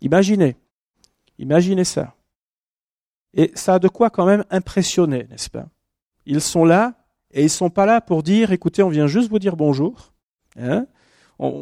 Imaginez. 0.00 0.56
Imaginez 1.38 1.84
ça. 1.84 2.16
Et 3.32 3.52
ça 3.54 3.74
a 3.74 3.78
de 3.78 3.86
quoi 3.86 4.10
quand 4.10 4.26
même 4.26 4.42
impressionner, 4.50 5.28
n'est-ce 5.30 5.50
pas? 5.50 5.66
Ils 6.26 6.40
sont 6.40 6.64
là 6.64 6.94
et 7.30 7.44
ils 7.44 7.48
sont 7.48 7.70
pas 7.70 7.86
là 7.86 8.00
pour 8.00 8.24
dire, 8.24 8.50
écoutez, 8.50 8.82
on 8.82 8.88
vient 8.88 9.06
juste 9.06 9.30
vous 9.30 9.38
dire 9.38 9.54
bonjour. 9.54 10.12
Hein 10.58 10.86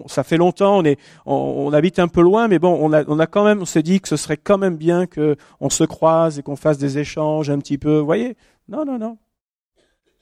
ça 0.06 0.24
fait 0.24 0.38
longtemps, 0.38 0.82
on, 1.26 1.72
habite 1.74 1.98
un 1.98 2.08
peu 2.08 2.22
loin, 2.22 2.48
mais 2.48 2.58
bon, 2.58 2.78
on 2.80 3.18
a, 3.18 3.26
quand 3.26 3.44
même, 3.44 3.60
on 3.60 3.66
s'est 3.66 3.82
dit 3.82 4.00
que 4.00 4.08
ce 4.08 4.16
serait 4.16 4.38
quand 4.38 4.58
même 4.58 4.76
bien 4.76 5.06
qu'on 5.06 5.70
se 5.70 5.84
croise 5.84 6.38
et 6.38 6.42
qu'on 6.42 6.56
fasse 6.56 6.78
des 6.78 6.96
échanges 6.96 7.50
un 7.50 7.58
petit 7.58 7.76
peu. 7.76 7.98
Vous 7.98 8.06
voyez? 8.06 8.36
Non, 8.68 8.86
non, 8.86 8.98
non. 8.98 9.18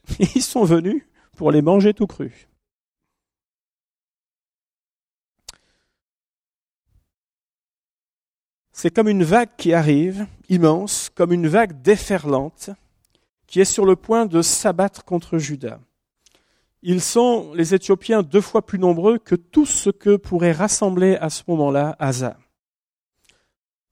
Ils 0.35 0.43
sont 0.43 0.65
venus 0.65 1.05
pour 1.37 1.53
les 1.53 1.63
manger 1.63 1.95
tout 1.95 2.09
cru. 2.09 2.49
C'est 8.81 8.95
comme 8.95 9.09
une 9.09 9.25
vague 9.25 9.57
qui 9.59 9.73
arrive, 9.73 10.25
immense, 10.49 11.11
comme 11.13 11.33
une 11.33 11.49
vague 11.49 11.83
déferlante, 11.83 12.71
qui 13.49 13.61
est 13.61 13.65
sur 13.65 13.85
le 13.85 13.97
point 13.97 14.25
de 14.25 14.41
s'abattre 14.41 15.05
contre 15.05 15.37
Judas. 15.39 15.81
Ils 16.83 17.01
sont, 17.01 17.53
les 17.55 17.75
Éthiopiens, 17.75 18.23
deux 18.23 18.41
fois 18.41 18.65
plus 18.65 18.79
nombreux 18.79 19.19
que 19.19 19.35
tout 19.35 19.67
ce 19.67 19.91
que 19.91 20.15
pourrait 20.15 20.53
rassembler 20.53 21.17
à 21.17 21.29
ce 21.29 21.43
moment-là 21.49 21.97
Asa. 21.99 22.37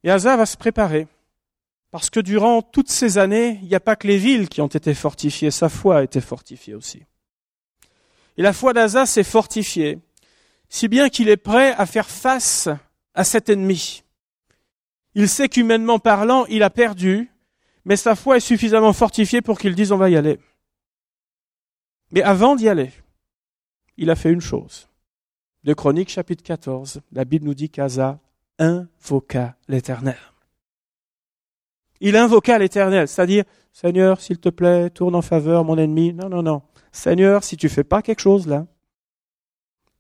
Et 0.05 0.11
Asa 0.12 0.37
va 0.37 0.47
se 0.47 0.57
préparer, 0.57 1.09
parce 1.90 2.09
que 2.09 2.21
durant 2.21 2.62
toutes 2.62 2.88
ces 2.88 3.19
années, 3.19 3.59
il 3.62 3.69
n'y 3.69 3.75
a 3.75 3.81
pas 3.81 3.97
que 3.97 4.07
les 4.07 4.19
villes 4.19 4.49
qui 4.49 4.61
ont 4.61 4.69
été 4.69 4.95
fortifiées, 4.95 5.50
sa 5.50 5.69
foi 5.69 5.99
a 5.99 6.05
été 6.05 6.21
fortifiée 6.21 6.76
aussi. 6.76 7.02
Et 8.37 8.43
la 8.43 8.52
foi 8.52 8.73
d'Asa 8.73 9.05
s'est 9.05 9.25
fortifiée, 9.25 9.99
si 10.69 10.87
bien 10.87 11.09
qu'il 11.09 11.28
est 11.28 11.37
prêt 11.37 11.75
à 11.76 11.87
faire 11.87 12.09
face 12.09 12.69
à 13.14 13.25
cet 13.25 13.49
ennemi. 13.49 14.05
Il 15.16 15.30
sait 15.30 15.49
qu'humainement 15.49 15.99
parlant, 15.99 16.44
il 16.44 16.62
a 16.62 16.68
perdu, 16.68 17.30
mais 17.87 17.96
sa 17.96 18.14
foi 18.14 18.37
est 18.37 18.40
suffisamment 18.40 18.92
fortifiée 18.92 19.40
pour 19.40 19.58
qu'il 19.58 19.75
dise 19.75 19.90
on 19.90 19.96
va 19.96 20.11
y 20.11 20.16
aller. 20.16 20.38
Mais 22.12 22.23
avant 22.23 22.54
d'y 22.54 22.68
aller, 22.68 22.92
il 23.96 24.11
a 24.11 24.14
fait 24.14 24.30
une 24.30 24.42
chose. 24.42 24.90
De 25.64 25.73
Chroniques 25.73 26.11
chapitre 26.11 26.44
14, 26.44 27.00
la 27.12 27.25
Bible 27.25 27.46
nous 27.46 27.54
dit 27.54 27.70
qu'Asa 27.70 28.20
invoqua 28.58 29.56
l'Éternel. 29.68 30.18
Il 32.00 32.14
invoqua 32.14 32.58
l'Éternel, 32.58 33.08
c'est-à-dire, 33.08 33.44
Seigneur, 33.73 34.20
s'il 34.20 34.38
te 34.38 34.50
plaît, 34.50 34.90
tourne 34.90 35.14
en 35.14 35.23
faveur 35.23 35.64
mon 35.64 35.78
ennemi. 35.78 36.12
Non, 36.12 36.28
non, 36.28 36.42
non. 36.42 36.62
Seigneur, 36.92 37.42
si 37.42 37.56
tu 37.56 37.70
fais 37.70 37.85
pas 37.85 38.02
quelque 38.02 38.20
chose 38.20 38.46
là, 38.46 38.66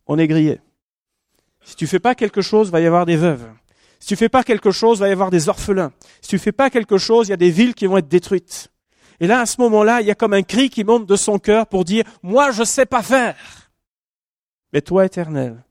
on 0.06 0.18
est 0.18 0.28
grillé. 0.28 0.60
Si 1.62 1.74
tu 1.74 1.86
fais 1.86 2.00
pas 2.00 2.14
quelque 2.14 2.42
chose, 2.42 2.70
va 2.70 2.82
y 2.82 2.86
avoir 2.86 3.06
des 3.06 3.16
veuves. 3.16 3.50
Si 3.98 4.08
tu 4.08 4.16
fais 4.16 4.28
pas 4.28 4.44
quelque 4.44 4.70
chose, 4.70 4.98
il 4.98 5.00
va 5.00 5.08
y 5.08 5.12
avoir 5.12 5.30
des 5.30 5.48
orphelins. 5.48 5.92
Si 6.20 6.28
tu 6.28 6.38
fais 6.38 6.52
pas 6.52 6.70
quelque 6.70 6.98
chose, 6.98 7.28
il 7.28 7.30
y 7.30 7.34
a 7.34 7.38
des 7.38 7.50
villes 7.50 7.74
qui 7.74 7.86
vont 7.86 7.96
être 7.96 8.08
détruites. 8.08 8.70
Et 9.20 9.26
là, 9.26 9.40
à 9.40 9.46
ce 9.46 9.60
moment-là, 9.62 10.00
il 10.00 10.06
y 10.06 10.10
a 10.10 10.14
comme 10.14 10.34
un 10.34 10.42
cri 10.42 10.68
qui 10.68 10.84
monte 10.84 11.06
de 11.06 11.16
son 11.16 11.38
cœur 11.38 11.66
pour 11.66 11.84
dire, 11.84 12.04
moi, 12.22 12.50
je 12.50 12.64
sais 12.64 12.86
pas 12.86 13.02
faire. 13.02 13.36
Mais 14.72 14.82
toi, 14.82 15.06
éternel, 15.06 15.64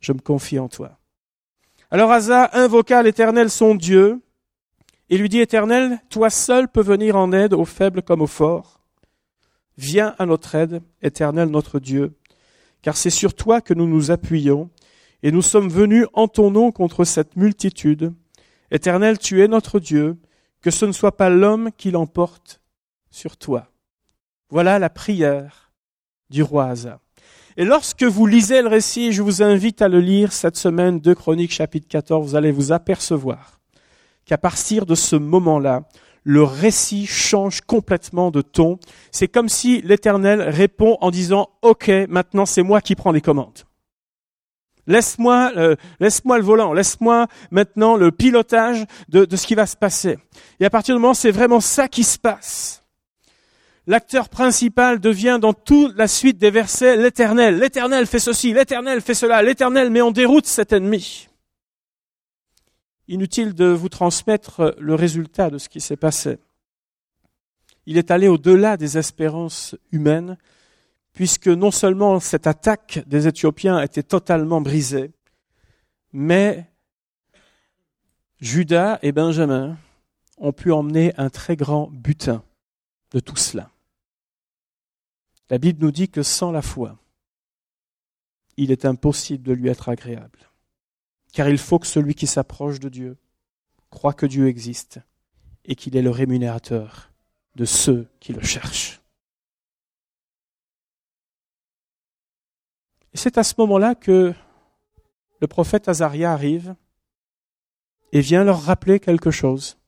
je 0.00 0.12
me 0.12 0.20
confie 0.20 0.58
en 0.58 0.68
toi. 0.68 0.98
Alors 1.90 2.10
Asa 2.10 2.50
invoqua 2.54 3.02
l'éternel 3.02 3.50
son 3.50 3.74
Dieu 3.74 4.20
et 5.10 5.18
lui 5.18 5.28
dit, 5.28 5.40
éternel, 5.40 6.00
toi 6.10 6.30
seul 6.30 6.68
peux 6.68 6.82
venir 6.82 7.16
en 7.16 7.32
aide 7.32 7.52
aux 7.52 7.64
faibles 7.64 8.02
comme 8.02 8.22
aux 8.22 8.26
forts. 8.26 8.80
Viens 9.76 10.14
à 10.18 10.26
notre 10.26 10.54
aide, 10.54 10.82
éternel 11.02 11.48
notre 11.48 11.78
Dieu, 11.78 12.14
car 12.82 12.96
c'est 12.96 13.10
sur 13.10 13.34
toi 13.34 13.60
que 13.60 13.74
nous 13.74 13.86
nous 13.86 14.10
appuyons, 14.10 14.70
et 15.24 15.32
nous 15.32 15.42
sommes 15.42 15.70
venus 15.70 16.06
en 16.12 16.28
ton 16.28 16.50
nom 16.50 16.70
contre 16.70 17.04
cette 17.04 17.34
multitude. 17.34 18.12
Éternel, 18.70 19.18
tu 19.18 19.42
es 19.42 19.48
notre 19.48 19.80
Dieu, 19.80 20.18
que 20.60 20.70
ce 20.70 20.84
ne 20.84 20.92
soit 20.92 21.16
pas 21.16 21.30
l'homme 21.30 21.70
qui 21.78 21.90
l'emporte 21.90 22.60
sur 23.10 23.38
toi. 23.38 23.68
Voilà 24.50 24.78
la 24.78 24.90
prière 24.90 25.72
du 26.28 26.42
roi 26.42 26.66
Asa. 26.66 27.00
Et 27.56 27.64
lorsque 27.64 28.02
vous 28.02 28.26
lisez 28.26 28.60
le 28.60 28.68
récit, 28.68 29.12
je 29.12 29.22
vous 29.22 29.42
invite 29.42 29.80
à 29.80 29.88
le 29.88 29.98
lire 29.98 30.30
cette 30.30 30.58
semaine, 30.58 31.00
de 31.00 31.14
Chroniques 31.14 31.52
chapitre 31.52 31.88
14, 31.88 32.28
vous 32.28 32.36
allez 32.36 32.52
vous 32.52 32.72
apercevoir 32.72 33.60
qu'à 34.26 34.36
partir 34.36 34.84
de 34.84 34.94
ce 34.94 35.16
moment-là, 35.16 35.88
le 36.22 36.42
récit 36.42 37.06
change 37.06 37.62
complètement 37.62 38.30
de 38.30 38.42
ton. 38.42 38.78
C'est 39.10 39.28
comme 39.28 39.48
si 39.48 39.80
l'Éternel 39.80 40.42
répond 40.42 40.98
en 41.00 41.10
disant 41.10 41.48
OK, 41.62 41.90
maintenant 42.10 42.44
c'est 42.44 42.62
moi 42.62 42.82
qui 42.82 42.94
prends 42.94 43.12
les 43.12 43.22
commandes. 43.22 43.64
Laisse-moi, 44.86 45.52
euh, 45.56 45.76
laisse-moi 45.98 46.38
le 46.38 46.44
volant, 46.44 46.72
laisse-moi 46.72 47.26
maintenant 47.50 47.96
le 47.96 48.10
pilotage 48.10 48.84
de, 49.08 49.24
de 49.24 49.36
ce 49.36 49.46
qui 49.46 49.54
va 49.54 49.66
se 49.66 49.76
passer. 49.76 50.18
Et 50.60 50.64
à 50.64 50.70
partir 50.70 50.94
du 50.94 51.00
moment, 51.00 51.14
c'est 51.14 51.30
vraiment 51.30 51.60
ça 51.60 51.88
qui 51.88 52.04
se 52.04 52.18
passe. 52.18 52.84
L'acteur 53.86 54.30
principal 54.30 54.98
devient 54.98 55.38
dans 55.40 55.52
toute 55.52 55.96
la 55.96 56.08
suite 56.08 56.38
des 56.38 56.50
versets 56.50 56.96
l'Éternel. 56.96 57.58
L'Éternel 57.58 58.06
fait 58.06 58.18
ceci, 58.18 58.54
l'Éternel 58.54 59.02
fait 59.02 59.14
cela, 59.14 59.42
l'Éternel 59.42 59.90
met 59.90 60.00
en 60.00 60.10
déroute 60.10 60.46
cet 60.46 60.72
ennemi. 60.72 61.28
Inutile 63.08 63.54
de 63.54 63.66
vous 63.66 63.90
transmettre 63.90 64.74
le 64.78 64.94
résultat 64.94 65.50
de 65.50 65.58
ce 65.58 65.68
qui 65.68 65.82
s'est 65.82 65.96
passé. 65.96 66.38
Il 67.84 67.98
est 67.98 68.10
allé 68.10 68.28
au-delà 68.28 68.78
des 68.78 68.96
espérances 68.96 69.76
humaines, 69.92 70.38
puisque 71.14 71.48
non 71.48 71.70
seulement 71.70 72.20
cette 72.20 72.46
attaque 72.46 73.02
des 73.06 73.26
Éthiopiens 73.26 73.80
était 73.80 74.02
totalement 74.02 74.60
brisée, 74.60 75.12
mais 76.12 76.70
Judas 78.40 78.98
et 79.02 79.12
Benjamin 79.12 79.78
ont 80.36 80.52
pu 80.52 80.72
emmener 80.72 81.14
un 81.16 81.30
très 81.30 81.56
grand 81.56 81.88
butin 81.90 82.44
de 83.12 83.20
tout 83.20 83.36
cela. 83.36 83.70
La 85.50 85.58
Bible 85.58 85.84
nous 85.84 85.92
dit 85.92 86.08
que 86.08 86.22
sans 86.22 86.50
la 86.50 86.62
foi, 86.62 86.98
il 88.56 88.72
est 88.72 88.84
impossible 88.84 89.44
de 89.44 89.52
lui 89.52 89.68
être 89.68 89.88
agréable. 89.88 90.50
Car 91.32 91.48
il 91.48 91.58
faut 91.58 91.78
que 91.78 91.86
celui 91.86 92.14
qui 92.14 92.26
s'approche 92.26 92.80
de 92.80 92.88
Dieu 92.88 93.16
croit 93.90 94.12
que 94.12 94.26
Dieu 94.26 94.48
existe 94.48 95.00
et 95.64 95.76
qu'il 95.76 95.96
est 95.96 96.02
le 96.02 96.10
rémunérateur 96.10 97.12
de 97.54 97.64
ceux 97.64 98.08
qui 98.20 98.32
le 98.32 98.42
cherchent. 98.42 99.03
Et 103.14 103.18
c'est 103.18 103.38
à 103.38 103.44
ce 103.44 103.54
moment-là 103.58 103.94
que 103.94 104.34
le 105.40 105.46
prophète 105.46 105.88
Azaria 105.88 106.32
arrive 106.32 106.74
et 108.12 108.20
vient 108.20 108.44
leur 108.44 108.62
rappeler 108.62 109.00
quelque 109.00 109.30
chose. 109.30 109.78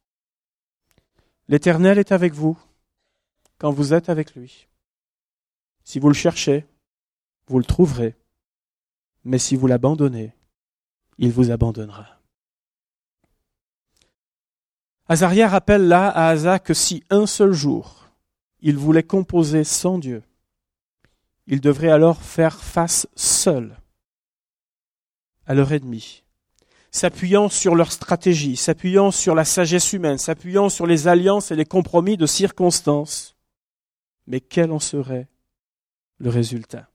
L'Éternel 1.49 1.99
est 1.99 2.13
avec 2.13 2.33
vous 2.33 2.59
quand 3.59 3.71
vous 3.71 3.95
êtes 3.95 4.09
avec 4.09 4.35
lui. 4.35 4.69
Si 5.85 5.99
vous 5.99 6.09
le 6.09 6.15
cherchez, 6.15 6.67
vous 7.49 7.59
le 7.59 7.65
trouverez. 7.65 8.15
Mais 9.25 9.39
si 9.39 9.57
vous 9.57 9.67
l'abandonnez, 9.67 10.33
il 11.19 11.33
vous 11.33 11.51
abandonnera. 11.51 12.07
Azaria 15.09 15.49
rappelle 15.49 15.87
là 15.87 16.09
à 16.09 16.29
Asa 16.29 16.59
que 16.59 16.75
si 16.75 17.05
un 17.11 17.27
seul 17.27 17.53
jour 17.53 18.09
il 18.61 18.77
voulait 18.77 19.05
composer 19.05 19.63
sans 19.63 19.99
Dieu, 19.99 20.23
il 21.47 21.61
devrait 21.61 21.91
alors 21.91 22.23
faire 22.23 22.61
face 22.61 23.07
seul 23.15 23.79
à 25.47 25.55
leur 25.55 25.73
ennemi, 25.73 26.25
s'appuyant 26.91 27.49
sur 27.49 27.75
leur 27.75 27.93
stratégie, 27.93 28.57
s'appuyant 28.57 29.11
sur 29.11 29.35
la 29.35 29.45
sagesse 29.45 29.93
humaine, 29.93 30.19
s'appuyant 30.19 30.69
sur 30.69 30.87
les 30.87 31.09
alliances 31.09 31.51
et 31.51 31.57
les 31.57 31.65
compromis 31.65 32.17
de 32.17 32.27
circonstances. 32.27 33.37
Mais 34.27 34.41
quel 34.41 34.73
en 34.73 34.81
serait 34.81 35.29
le 36.19 36.31
résultat? 36.31 36.91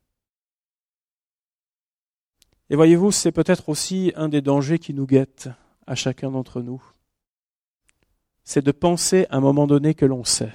Et 2.69 2.75
voyez-vous, 2.75 3.11
c'est 3.11 3.31
peut-être 3.31 3.69
aussi 3.69 4.11
un 4.15 4.29
des 4.29 4.41
dangers 4.41 4.79
qui 4.79 4.93
nous 4.93 5.05
guette 5.05 5.49
à 5.87 5.95
chacun 5.95 6.31
d'entre 6.31 6.61
nous. 6.61 6.81
C'est 8.43 8.63
de 8.63 8.71
penser 8.71 9.27
à 9.29 9.37
un 9.37 9.41
moment 9.41 9.67
donné 9.67 9.93
que 9.93 10.05
l'on 10.05 10.23
sait. 10.23 10.51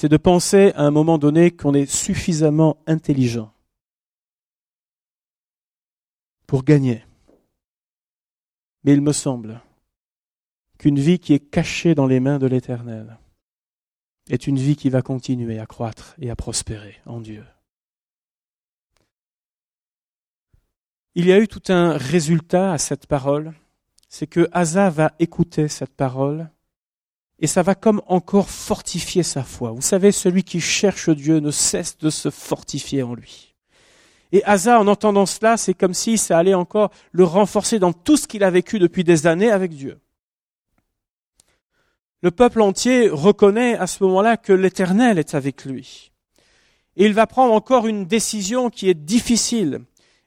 C'est 0.00 0.08
de 0.08 0.16
penser 0.16 0.70
à 0.76 0.82
un 0.82 0.92
moment 0.92 1.18
donné 1.18 1.50
qu'on 1.50 1.74
est 1.74 1.90
suffisamment 1.90 2.80
intelligent 2.86 3.52
pour 6.46 6.62
gagner. 6.62 7.04
Mais 8.84 8.92
il 8.92 9.00
me 9.00 9.12
semble 9.12 9.60
qu'une 10.78 11.00
vie 11.00 11.18
qui 11.18 11.34
est 11.34 11.40
cachée 11.40 11.96
dans 11.96 12.06
les 12.06 12.20
mains 12.20 12.38
de 12.38 12.46
l'Éternel, 12.46 13.18
est 14.28 14.46
une 14.46 14.56
vie 14.56 14.76
qui 14.76 14.88
va 14.88 15.02
continuer 15.02 15.58
à 15.58 15.66
croître 15.66 16.14
et 16.20 16.30
à 16.30 16.36
prospérer 16.36 17.00
en 17.04 17.20
Dieu. 17.20 17.44
Il 21.16 21.26
y 21.26 21.32
a 21.32 21.40
eu 21.40 21.48
tout 21.48 21.72
un 21.72 21.96
résultat 21.96 22.72
à 22.72 22.78
cette 22.78 23.08
parole, 23.08 23.52
c'est 24.08 24.28
que 24.28 24.48
Asa 24.52 24.90
va 24.90 25.10
écouter 25.18 25.66
cette 25.66 25.96
parole 25.96 26.48
et 27.40 27.46
ça 27.46 27.62
va 27.62 27.74
comme 27.74 28.02
encore 28.06 28.50
fortifier 28.50 29.22
sa 29.22 29.42
foi. 29.42 29.70
Vous 29.70 29.82
savez, 29.82 30.12
celui 30.12 30.42
qui 30.42 30.60
cherche 30.60 31.10
Dieu 31.10 31.38
ne 31.38 31.50
cesse 31.50 31.96
de 31.98 32.10
se 32.10 32.30
fortifier 32.30 33.02
en 33.02 33.14
lui. 33.14 33.54
Et 34.32 34.44
Asa, 34.44 34.80
en 34.80 34.88
entendant 34.88 35.24
cela, 35.24 35.56
c'est 35.56 35.74
comme 35.74 35.94
si 35.94 36.18
ça 36.18 36.38
allait 36.38 36.54
encore 36.54 36.90
le 37.12 37.24
renforcer 37.24 37.78
dans 37.78 37.92
tout 37.92 38.16
ce 38.16 38.26
qu'il 38.26 38.44
a 38.44 38.50
vécu 38.50 38.78
depuis 38.78 39.04
des 39.04 39.26
années 39.26 39.50
avec 39.50 39.72
Dieu. 39.72 39.98
Le 42.20 42.30
peuple 42.30 42.60
entier 42.60 43.08
reconnaît 43.08 43.76
à 43.76 43.86
ce 43.86 44.02
moment-là 44.02 44.36
que 44.36 44.52
l'Éternel 44.52 45.18
est 45.18 45.34
avec 45.34 45.64
lui. 45.64 46.10
Et 46.96 47.06
il 47.06 47.14
va 47.14 47.28
prendre 47.28 47.54
encore 47.54 47.86
une 47.86 48.06
décision 48.06 48.70
qui 48.70 48.90
est 48.90 48.94
difficile 48.94 49.80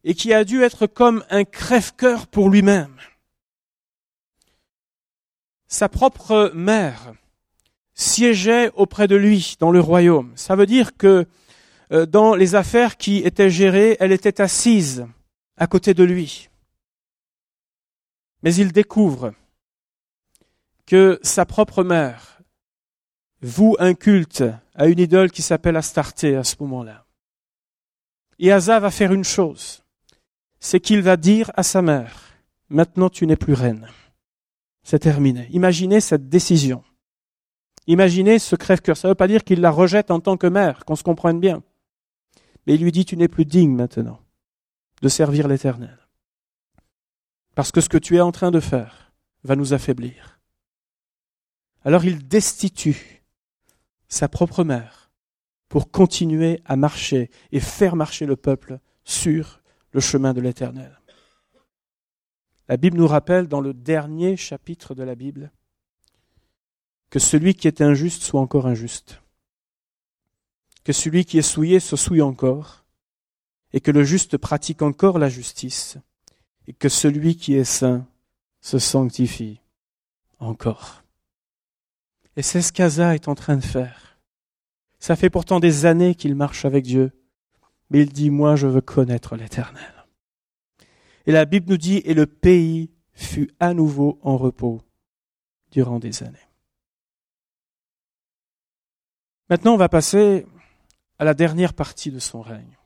et 0.06 0.16
qui 0.16 0.34
a 0.34 0.46
dû 0.46 0.64
être 0.64 0.88
comme 0.88 1.24
un 1.30 1.44
crève-cœur 1.44 2.28
pour 2.28 2.50
lui-même. 2.50 2.96
Sa 5.72 5.88
propre 5.88 6.52
mère 6.54 7.14
siégeait 7.94 8.72
auprès 8.76 9.08
de 9.08 9.16
lui 9.16 9.56
dans 9.58 9.72
le 9.72 9.80
royaume. 9.80 10.34
Ça 10.36 10.58
veut 10.58 10.66
dire 10.66 10.98
que 10.98 11.26
euh, 11.94 12.06
dans 12.06 12.36
les 12.36 12.56
affaires 12.56 12.98
qui 12.98 13.20
étaient 13.20 13.50
gérées, 13.50 13.96
elle 14.02 14.12
était 14.12 14.42
assise 14.42 15.08
à 15.56 15.68
côté 15.68 15.94
de 15.94 16.04
lui. 16.04 16.50
Mais 18.44 18.54
il 18.54 18.74
découvre 18.74 19.34
que 20.86 21.22
sa 21.24 21.46
propre 21.46 21.86
mère 21.86 22.42
voue 23.42 23.78
un 23.80 23.94
culte 23.94 24.44
à 24.76 24.88
une 24.88 25.00
idole 25.00 25.32
qui 25.32 25.42
s'appelle 25.42 25.78
Astarté 25.78 26.36
à 26.36 26.44
ce 26.44 26.58
moment-là. 26.60 27.06
Et 28.40 28.52
Asa 28.52 28.78
va 28.82 28.92
faire 28.92 29.14
une 29.14 29.24
chose, 29.24 29.84
c'est 30.60 30.82
qu'il 30.82 31.02
va 31.02 31.16
dire 31.16 31.50
à 31.56 31.64
sa 31.64 31.82
mère, 31.82 32.34
maintenant 32.68 33.10
tu 33.10 33.26
n'es 33.26 33.38
plus 33.38 33.54
reine. 33.54 33.88
C'est 34.84 35.00
terminé. 35.00 35.48
Imaginez 35.52 36.02
cette 36.02 36.30
décision. 36.30 36.84
Imaginez 37.88 38.40
ce 38.40 38.56
crève-cœur. 38.56 38.98
Ça 38.98 39.08
ne 39.08 39.12
veut 39.12 39.16
pas 39.16 39.28
dire 39.28 39.44
qu'il 39.44 39.62
la 39.62 39.72
rejette 39.72 40.12
en 40.12 40.20
tant 40.20 40.38
que 40.38 40.48
mère, 40.48 40.86
qu'on 40.86 40.96
se 40.96 41.04
comprenne 41.04 41.40
bien. 41.40 41.64
Mais 42.66 42.76
il 42.76 42.84
lui 42.84 42.92
dit, 42.92 43.06
tu 43.06 43.18
n'es 43.18 43.28
plus 43.28 43.46
digne 43.46 43.76
maintenant 43.76 44.20
de 45.02 45.10
servir 45.10 45.48
l'Éternel. 45.48 45.98
Parce 47.56 47.72
que 47.72 47.82
ce 47.82 47.90
que 47.90 47.98
tu 47.98 48.16
es 48.16 48.22
en 48.22 48.32
train 48.32 48.52
de 48.52 48.60
faire 48.60 49.12
va 49.44 49.56
nous 49.56 49.74
affaiblir. 49.74 50.40
Alors 51.84 52.06
il 52.06 52.28
destitue 52.28 53.24
sa 54.08 54.28
propre 54.28 54.64
mère 54.64 55.12
pour 55.68 55.90
continuer 55.90 56.62
à 56.66 56.76
marcher 56.76 57.32
et 57.52 57.60
faire 57.60 57.96
marcher 57.96 58.26
le 58.26 58.36
peuple 58.36 58.80
sur 59.04 59.62
le 59.92 60.00
chemin 60.00 60.34
de 60.34 60.42
l'Éternel. 60.42 61.01
La 62.72 62.78
Bible 62.78 62.98
nous 62.98 63.08
rappelle 63.08 63.50
dans 63.50 63.60
le 63.60 63.74
dernier 63.74 64.38
chapitre 64.38 64.96
de 64.96 65.04
la 65.04 65.14
Bible 65.14 65.52
que 67.10 67.20
celui 67.20 67.54
qui 67.54 67.68
est 67.68 67.82
injuste 67.82 68.24
soit 68.24 68.40
encore 68.40 68.66
injuste, 68.66 69.22
que 70.86 70.94
celui 70.94 71.26
qui 71.26 71.38
est 71.38 71.42
souillé 71.42 71.82
se 71.82 71.98
souille 71.98 72.22
encore, 72.22 72.86
et 73.74 73.82
que 73.82 73.92
le 73.92 74.06
juste 74.06 74.38
pratique 74.38 74.82
encore 74.84 75.20
la 75.20 75.28
justice, 75.28 75.98
et 76.66 76.72
que 76.72 76.88
celui 76.88 77.36
qui 77.36 77.56
est 77.56 77.66
saint 77.66 78.08
se 78.62 78.80
sanctifie 78.80 79.60
encore. 80.40 81.04
Et 82.38 82.42
c'est 82.42 82.62
ce 82.62 82.72
qu'Asa 82.72 83.16
est 83.16 83.28
en 83.28 83.36
train 83.36 83.58
de 83.58 83.66
faire. 83.66 84.18
Ça 84.98 85.18
fait 85.18 85.30
pourtant 85.30 85.60
des 85.60 85.86
années 85.86 86.16
qu'il 86.16 86.36
marche 86.36 86.64
avec 86.64 86.86
Dieu, 86.86 87.12
mais 87.90 88.00
il 88.00 88.14
dit, 88.14 88.30
moi 88.30 88.56
je 88.56 88.68
veux 88.68 88.80
connaître 88.80 89.36
l'Éternel. 89.36 90.01
Et 91.26 91.32
la 91.32 91.46
Bible 91.46 91.70
nous 91.70 91.78
dit, 91.78 91.98
et 91.98 92.14
le 92.14 92.26
pays 92.26 92.92
fut 93.14 93.52
à 93.60 93.74
nouveau 93.74 94.20
en 94.24 94.38
repos 94.38 94.82
durant 95.72 96.00
des 96.00 96.24
années. 96.24 96.38
Maintenant, 99.50 99.74
on 99.74 99.78
va 99.78 99.90
passer 99.90 100.46
à 101.20 101.26
la 101.26 101.34
dernière 101.34 101.74
partie 101.74 102.12
de 102.12 102.20
son 102.20 102.42
règne. 102.42 102.78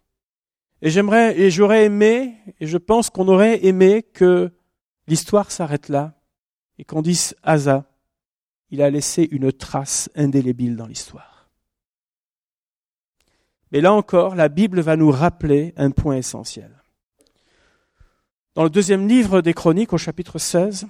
Et 0.82 0.90
j'aimerais, 0.90 1.40
et 1.40 1.50
j'aurais 1.50 1.86
aimé, 1.86 2.36
et 2.60 2.68
je 2.68 2.78
pense 2.78 3.10
qu'on 3.10 3.28
aurait 3.28 3.66
aimé 3.66 4.04
que 4.04 4.52
l'histoire 5.08 5.52
s'arrête 5.52 5.90
là, 5.90 6.20
et 6.78 6.84
qu'on 6.84 7.02
dise 7.02 7.36
Asa, 7.44 7.86
il 8.72 8.82
a 8.82 8.90
laissé 8.90 9.28
une 9.32 9.54
trace 9.54 10.10
indélébile 10.16 10.76
dans 10.76 10.88
l'histoire. 10.88 11.50
Mais 13.72 13.82
là 13.82 13.94
encore, 13.94 14.36
la 14.36 14.50
Bible 14.50 14.82
va 14.82 14.96
nous 14.96 15.12
rappeler 15.12 15.74
un 15.78 15.92
point 15.92 16.18
essentiel. 16.18 16.72
Dans 18.56 18.64
le 18.64 18.70
deuxième 18.70 19.06
livre 19.06 19.42
des 19.42 19.54
Chroniques, 19.54 19.92
au 19.92 19.98
chapitre 19.98 20.40
16, 20.40 20.88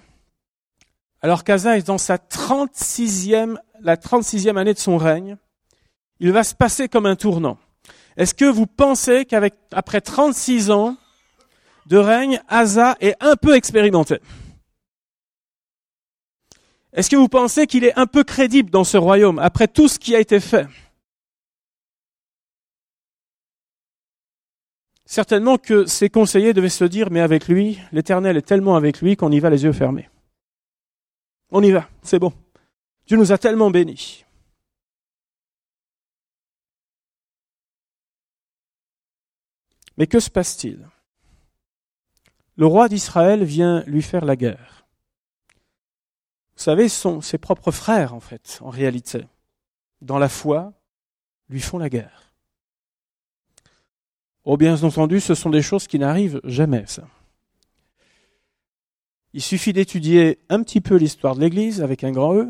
alors 1.24 1.44
qu'Asa 1.44 1.80
est 1.80 1.88
dans 1.88 1.98
sa 1.98 2.18
36e, 2.18 3.58
la 3.82 3.98
36e 3.98 4.56
année 4.56 4.76
de 4.76 4.80
son 4.80 4.98
règne, 4.98 5.38
il 6.20 6.32
va 6.32 6.44
se 6.44 6.54
passer 6.54 6.88
comme 6.88 7.08
un 7.08 7.16
tournant. 7.16 7.58
Est-ce 8.18 8.36
que 8.36 8.46
vous 8.46 8.68
pensez 8.68 9.26
qu'avec, 9.26 9.56
après 9.72 10.00
36 10.00 10.70
ans 10.70 10.96
de 11.88 11.98
règne, 11.98 12.40
Asa 12.50 12.98
est 13.00 13.16
un 13.20 13.36
peu 13.36 13.56
expérimenté? 13.56 14.20
Est-ce 16.94 17.10
que 17.10 17.16
vous 17.16 17.30
pensez 17.30 17.66
qu'il 17.66 17.84
est 17.84 17.98
un 17.98 18.06
peu 18.06 18.24
crédible 18.24 18.70
dans 18.70 18.84
ce 18.84 18.98
royaume 18.98 19.40
après 19.40 19.68
tout 19.68 19.88
ce 19.88 19.98
qui 19.98 20.16
a 20.16 20.20
été 20.20 20.40
fait? 20.40 20.68
Certainement 25.06 25.58
que 25.58 25.86
ses 25.86 26.10
conseillers 26.10 26.54
devaient 26.54 26.70
se 26.70 26.84
dire, 26.84 27.12
mais 27.12 27.22
avec 27.22 27.48
lui, 27.48 27.80
l'Éternel 27.92 28.38
est 28.38 28.42
tellement 28.42 28.76
avec 28.76 29.02
lui 29.02 29.16
qu'on 29.16 29.32
y 29.32 29.40
va 29.40 29.52
les 29.52 29.64
yeux 29.64 29.72
fermés. 29.72 30.10
On 31.52 31.62
y 31.62 31.72
va, 31.72 31.88
c'est 32.02 32.20
bon. 32.20 32.34
Dieu 33.06 33.18
nous 33.18 33.32
a 33.32 33.38
tellement 33.38 33.70
bénis. 33.70 34.26
Mais 39.98 40.08
que 40.08 40.20
se 40.20 40.30
passe-t-il? 40.30 40.88
Le 42.58 42.66
roi 42.66 42.90
d'Israël 42.90 43.44
vient 43.44 43.84
lui 43.86 44.02
faire 44.02 44.26
la 44.26 44.36
guerre. 44.36 44.86
Vous 46.56 46.64
savez, 46.64 46.90
sont 46.90 47.22
ses 47.22 47.38
propres 47.38 47.72
frères, 47.72 48.14
en 48.14 48.20
fait, 48.20 48.60
en 48.62 48.70
réalité, 48.70 49.26
dans 50.02 50.18
la 50.18 50.30
foi, 50.30 50.74
lui 51.50 51.60
font 51.60 51.78
la 51.78 51.90
guerre. 51.90 52.25
Oh, 54.48 54.58
bien 54.58 54.82
entendu, 54.84 55.20
ce 55.20 55.34
sont 55.34 55.50
des 55.50 55.64
choses 55.64 55.88
qui 55.88 55.98
n'arrivent 55.98 56.40
jamais, 56.44 56.84
ça. 56.86 57.08
Il 59.34 59.42
suffit 59.42 59.74
d'étudier 59.74 60.38
un 60.50 60.62
petit 60.62 60.82
peu 60.82 60.96
l'histoire 60.96 61.36
de 61.36 61.42
l'Église 61.42 61.82
avec 61.82 62.04
un 62.04 62.12
grand 62.12 62.36
E, 62.36 62.48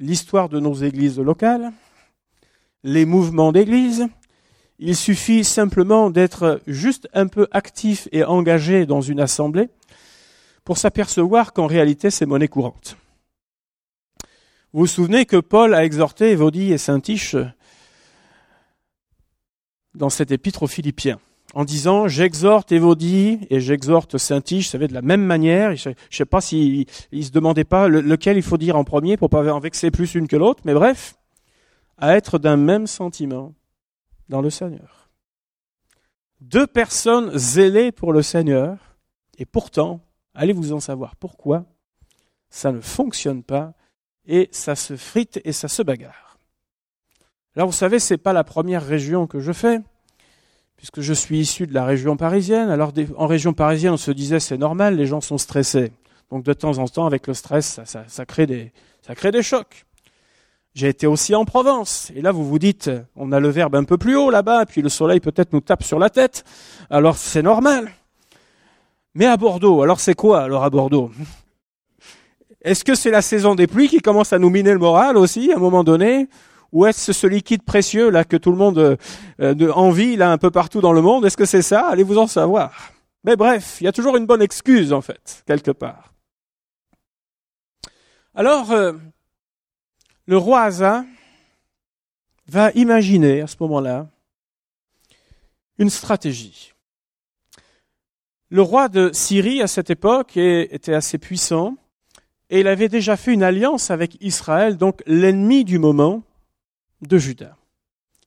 l'histoire 0.00 0.48
de 0.48 0.58
nos 0.58 0.72
églises 0.72 1.18
locales, 1.18 1.70
les 2.82 3.04
mouvements 3.04 3.52
d'Église. 3.52 4.08
Il 4.78 4.96
suffit 4.96 5.44
simplement 5.44 6.10
d'être 6.10 6.62
juste 6.66 7.08
un 7.12 7.26
peu 7.26 7.46
actif 7.50 8.08
et 8.10 8.24
engagé 8.24 8.86
dans 8.86 9.02
une 9.02 9.20
assemblée 9.20 9.68
pour 10.64 10.78
s'apercevoir 10.78 11.52
qu'en 11.52 11.66
réalité 11.66 12.10
c'est 12.10 12.26
monnaie 12.26 12.48
courante. 12.48 12.96
Vous 14.72 14.80
vous 14.80 14.86
souvenez 14.86 15.26
que 15.26 15.36
Paul 15.36 15.74
a 15.74 15.84
exhorté 15.84 16.30
Évodie 16.30 16.72
et 16.72 16.78
Saint-Tiche 16.78 17.36
dans 19.96 20.10
cette 20.10 20.30
épître 20.30 20.62
aux 20.62 20.68
Philippiens 20.68 21.18
en 21.54 21.64
disant 21.64 22.06
j'exhorte 22.06 22.70
Évodie 22.70 23.40
et 23.48 23.60
j'exhorte 23.60 24.18
Saint-Tige, 24.18 24.68
savez, 24.68 24.88
de 24.88 24.94
la 24.94 25.02
même 25.02 25.24
manière. 25.24 25.74
Je 25.74 25.88
ne 25.90 25.94
sais 26.10 26.24
pas 26.26 26.40
s'il 26.40 26.86
si, 27.12 27.24
se 27.24 27.30
demandait 27.30 27.64
pas 27.64 27.88
lequel 27.88 28.36
il 28.36 28.42
faut 28.42 28.58
dire 28.58 28.76
en 28.76 28.84
premier 28.84 29.16
pour 29.16 29.30
pas 29.30 29.50
en 29.52 29.58
vexer 29.58 29.90
plus 29.90 30.14
une 30.14 30.28
que 30.28 30.36
l'autre, 30.36 30.62
mais 30.64 30.74
bref, 30.74 31.16
à 31.96 32.14
être 32.16 32.38
d'un 32.38 32.58
même 32.58 32.86
sentiment 32.86 33.54
dans 34.28 34.42
le 34.42 34.50
Seigneur. 34.50 35.08
Deux 36.42 36.66
personnes 36.66 37.36
zélées 37.38 37.92
pour 37.92 38.12
le 38.12 38.20
Seigneur, 38.20 38.98
et 39.38 39.46
pourtant, 39.46 40.00
allez 40.34 40.52
vous 40.52 40.74
en 40.74 40.80
savoir 40.80 41.16
pourquoi, 41.16 41.64
ça 42.50 42.70
ne 42.70 42.80
fonctionne 42.80 43.42
pas, 43.42 43.72
et 44.26 44.48
ça 44.52 44.74
se 44.74 44.96
frite 44.96 45.40
et 45.44 45.52
ça 45.52 45.68
se 45.68 45.82
bagarre. 45.82 46.25
Là, 47.56 47.64
vous 47.64 47.72
savez, 47.72 47.98
c'est 47.98 48.18
pas 48.18 48.34
la 48.34 48.44
première 48.44 48.86
région 48.86 49.26
que 49.26 49.40
je 49.40 49.50
fais, 49.50 49.80
puisque 50.76 51.00
je 51.00 51.14
suis 51.14 51.38
issu 51.38 51.66
de 51.66 51.72
la 51.72 51.86
région 51.86 52.18
parisienne. 52.18 52.68
Alors, 52.68 52.92
en 53.16 53.26
région 53.26 53.54
parisienne, 53.54 53.94
on 53.94 53.96
se 53.96 54.10
disait 54.10 54.40
c'est 54.40 54.58
normal, 54.58 54.94
les 54.94 55.06
gens 55.06 55.22
sont 55.22 55.38
stressés. 55.38 55.90
Donc, 56.30 56.44
de 56.44 56.52
temps 56.52 56.76
en 56.76 56.86
temps, 56.86 57.06
avec 57.06 57.26
le 57.26 57.32
stress, 57.32 57.80
ça, 57.84 58.26
crée 58.26 58.46
des, 58.46 58.72
ça 59.00 59.14
crée 59.14 59.30
des 59.30 59.42
chocs. 59.42 59.86
J'ai 60.74 60.88
été 60.88 61.06
aussi 61.06 61.34
en 61.34 61.46
Provence. 61.46 62.12
Et 62.14 62.20
là, 62.20 62.30
vous 62.30 62.44
vous 62.44 62.58
dites, 62.58 62.90
on 63.16 63.32
a 63.32 63.40
le 63.40 63.48
verbe 63.48 63.74
un 63.74 63.84
peu 63.84 63.96
plus 63.96 64.16
haut 64.16 64.28
là-bas, 64.28 64.66
puis 64.66 64.82
le 64.82 64.90
soleil 64.90 65.20
peut-être 65.20 65.54
nous 65.54 65.62
tape 65.62 65.82
sur 65.82 65.98
la 65.98 66.10
tête. 66.10 66.44
Alors, 66.90 67.16
c'est 67.16 67.42
normal. 67.42 67.90
Mais 69.14 69.24
à 69.24 69.38
Bordeaux, 69.38 69.80
alors 69.80 69.98
c'est 69.98 70.14
quoi 70.14 70.42
alors 70.42 70.62
à 70.62 70.68
Bordeaux? 70.68 71.10
Est-ce 72.60 72.84
que 72.84 72.94
c'est 72.94 73.10
la 73.10 73.22
saison 73.22 73.54
des 73.54 73.66
pluies 73.66 73.88
qui 73.88 74.00
commence 74.00 74.34
à 74.34 74.38
nous 74.38 74.50
miner 74.50 74.72
le 74.72 74.78
moral 74.78 75.16
aussi, 75.16 75.50
à 75.52 75.56
un 75.56 75.60
moment 75.60 75.84
donné? 75.84 76.28
Ou 76.72 76.86
est-ce 76.86 77.12
ce 77.12 77.26
liquide 77.26 77.62
précieux 77.62 78.10
là 78.10 78.24
que 78.24 78.36
tout 78.36 78.50
le 78.50 78.56
monde 78.56 78.98
euh, 79.40 79.72
envie 79.72 80.16
là 80.16 80.30
un 80.30 80.38
peu 80.38 80.50
partout 80.50 80.80
dans 80.80 80.92
le 80.92 81.02
monde? 81.02 81.24
Est-ce 81.24 81.36
que 81.36 81.44
c'est 81.44 81.62
ça? 81.62 81.88
Allez-vous 81.88 82.18
en 82.18 82.26
savoir. 82.26 82.92
Mais 83.24 83.36
bref, 83.36 83.78
il 83.80 83.84
y 83.84 83.88
a 83.88 83.92
toujours 83.92 84.16
une 84.16 84.26
bonne 84.26 84.42
excuse 84.42 84.92
en 84.92 85.00
fait, 85.00 85.42
quelque 85.46 85.70
part. 85.70 86.12
Alors, 88.34 88.70
euh, 88.72 88.92
le 90.26 90.36
roi 90.36 90.62
Asa 90.62 91.04
va 92.48 92.70
imaginer 92.72 93.40
à 93.40 93.46
ce 93.46 93.56
moment-là 93.60 94.08
une 95.78 95.90
stratégie. 95.90 96.72
Le 98.48 98.62
roi 98.62 98.88
de 98.88 99.10
Syrie 99.12 99.62
à 99.62 99.66
cette 99.66 99.90
époque 99.90 100.36
était 100.36 100.94
assez 100.94 101.18
puissant 101.18 101.76
et 102.48 102.60
il 102.60 102.68
avait 102.68 102.88
déjà 102.88 103.16
fait 103.16 103.32
une 103.32 103.42
alliance 103.42 103.90
avec 103.90 104.16
Israël, 104.22 104.76
donc 104.76 105.02
l'ennemi 105.06 105.64
du 105.64 105.78
moment, 105.78 106.22
de 107.02 107.18
Judas. 107.18 107.56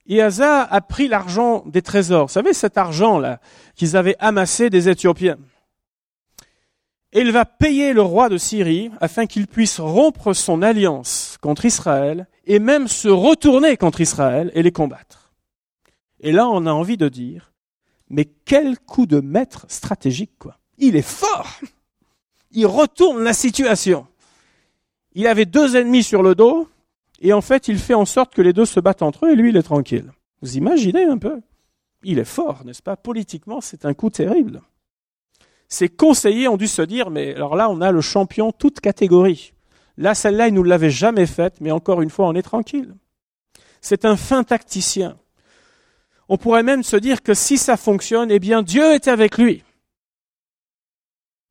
Et 0.08 0.22
Asa 0.22 0.64
a 0.64 0.82
pris 0.82 1.08
l'argent 1.08 1.64
des 1.68 1.82
trésors. 1.82 2.28
Vous 2.28 2.34
savez, 2.34 2.54
cet 2.54 2.78
argent-là 2.78 3.40
qu'ils 3.76 3.96
avaient 3.96 4.16
amassé 4.20 4.70
des 4.70 4.90
Éthiopiens. 4.90 5.38
Et 7.12 7.22
il 7.22 7.32
va 7.32 7.46
payer 7.46 7.94
le 7.94 8.02
roi 8.02 8.30
de 8.30 8.38
Syrie 8.38 8.92
afin 9.02 9.26
qu'il 9.26 9.48
puisse 9.48 9.80
rompre 9.80 10.34
son 10.34 10.62
alliance 10.62 11.38
contre 11.42 11.66
Israël 11.66 12.28
et 12.46 12.60
même 12.60 12.88
se 12.88 13.08
retourner 13.08 13.78
contre 13.78 14.02
Israël 14.02 14.52
et 14.54 14.64
les 14.64 14.72
combattre. 14.72 15.34
Et 16.20 16.32
là, 16.32 16.48
on 16.48 16.66
a 16.66 16.72
envie 16.72 16.98
de 16.98 17.10
dire, 17.10 17.54
mais 18.10 18.26
quel 18.26 18.80
coup 18.80 19.06
de 19.06 19.20
maître 19.20 19.66
stratégique, 19.70 20.38
quoi. 20.40 20.58
Il 20.78 20.96
est 20.96 21.02
fort! 21.02 21.60
Il 22.52 22.66
retourne 22.66 23.24
la 23.24 23.34
situation. 23.34 24.08
Il 25.14 25.28
avait 25.28 25.46
deux 25.46 25.76
ennemis 25.76 26.04
sur 26.04 26.24
le 26.24 26.34
dos, 26.34 26.68
et 27.22 27.34
en 27.34 27.42
fait, 27.42 27.68
il 27.68 27.78
fait 27.78 27.94
en 27.94 28.06
sorte 28.06 28.34
que 28.34 28.42
les 28.42 28.54
deux 28.54 28.66
se 28.66 28.80
battent 28.80 29.02
entre 29.02 29.26
eux 29.26 29.32
et 29.32 29.36
lui, 29.36 29.50
il 29.50 29.58
est 29.58 29.64
tranquille. 29.64 30.12
Vous 30.42 30.58
imaginez 30.58 31.04
un 31.04 31.18
peu? 31.18 31.42
Il 32.04 32.20
est 32.20 32.26
fort, 32.26 32.64
n'est-ce 32.66 32.82
pas? 32.82 32.96
Politiquement, 32.96 33.62
c'est 33.62 33.86
un 33.86 33.94
coup 33.94 34.10
terrible. 34.10 34.62
Ses 35.68 35.90
conseillers 35.90 36.48
ont 36.48 36.58
dû 36.58 36.68
se 36.68 36.82
dire, 36.82 37.10
mais 37.10 37.36
alors 37.36 37.56
là, 37.56 37.70
on 37.70 37.82
a 37.82 37.92
le 37.92 38.02
champion 38.02 38.52
toute 38.52 38.80
catégorie. 38.80 39.54
Là, 39.98 40.16
celle-là, 40.16 40.48
il 40.48 40.54
nous 40.54 40.64
l'avait 40.64 40.90
jamais 40.90 41.26
faite, 41.26 41.58
mais 41.60 41.72
encore 41.72 42.02
une 42.02 42.10
fois, 42.10 42.28
on 42.28 42.36
est 42.36 42.42
tranquille. 42.42 42.96
C'est 43.82 44.06
un 44.06 44.16
fin 44.16 44.44
tacticien. 44.44 45.18
On 46.30 46.38
pourrait 46.38 46.64
même 46.64 46.84
se 46.84 46.96
dire 46.96 47.22
que 47.22 47.34
si 47.34 47.58
ça 47.58 47.76
fonctionne, 47.76 48.32
eh 48.32 48.40
bien, 48.40 48.62
Dieu 48.62 48.94
est 48.94 49.08
avec 49.08 49.38
lui. 49.38 49.64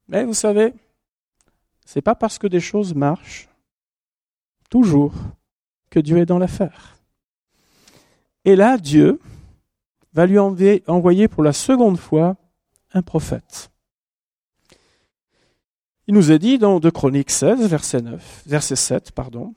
Mais 0.08 0.24
vous 0.24 0.34
savez, 0.34 0.72
c'est 1.84 2.00
pas 2.00 2.14
parce 2.14 2.38
que 2.38 2.46
des 2.46 2.60
choses 2.60 2.94
marchent, 2.94 3.48
toujours, 4.70 5.12
que 5.90 6.00
Dieu 6.00 6.18
est 6.18 6.26
dans 6.26 6.38
l'affaire. 6.38 6.98
Et 8.44 8.56
là, 8.56 8.78
Dieu 8.78 9.20
va 10.12 10.26
lui 10.26 10.38
envoyer 10.38 11.28
pour 11.28 11.42
la 11.42 11.52
seconde 11.52 11.98
fois 11.98 12.36
un 12.92 13.02
prophète. 13.02 13.70
Il 16.06 16.14
nous 16.14 16.32
est 16.32 16.38
dit 16.38 16.58
dans 16.58 16.80
2 16.80 16.90
Chroniques 16.90 17.30
16, 17.30 17.68
verset 17.68 18.00
9, 18.00 18.44
verset 18.46 18.76
7, 18.76 19.12
pardon. 19.12 19.54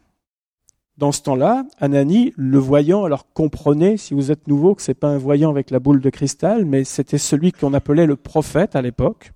Dans 0.97 1.13
ce 1.13 1.21
temps-là, 1.21 1.63
Anani, 1.79 2.33
le 2.35 2.59
voyant, 2.59 3.05
alors 3.05 3.31
comprenez, 3.31 3.95
si 3.95 4.13
vous 4.13 4.31
êtes 4.31 4.47
nouveau, 4.47 4.75
que 4.75 4.81
c'est 4.81 4.93
pas 4.93 5.07
un 5.07 5.17
voyant 5.17 5.49
avec 5.49 5.71
la 5.71 5.79
boule 5.79 6.01
de 6.01 6.09
cristal, 6.09 6.65
mais 6.65 6.83
c'était 6.83 7.17
celui 7.17 7.53
qu'on 7.53 7.73
appelait 7.73 8.05
le 8.05 8.17
prophète 8.17 8.75
à 8.75 8.81
l'époque, 8.81 9.31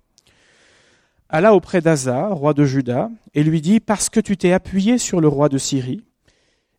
alla 1.28 1.54
auprès 1.54 1.80
d'Asa, 1.80 2.28
roi 2.28 2.52
de 2.52 2.64
Juda, 2.64 3.10
et 3.34 3.42
lui 3.42 3.62
dit, 3.62 3.80
parce 3.80 4.10
que 4.10 4.20
tu 4.20 4.36
t'es 4.36 4.52
appuyé 4.52 4.98
sur 4.98 5.20
le 5.20 5.26
roi 5.26 5.48
de 5.48 5.58
Syrie, 5.58 6.04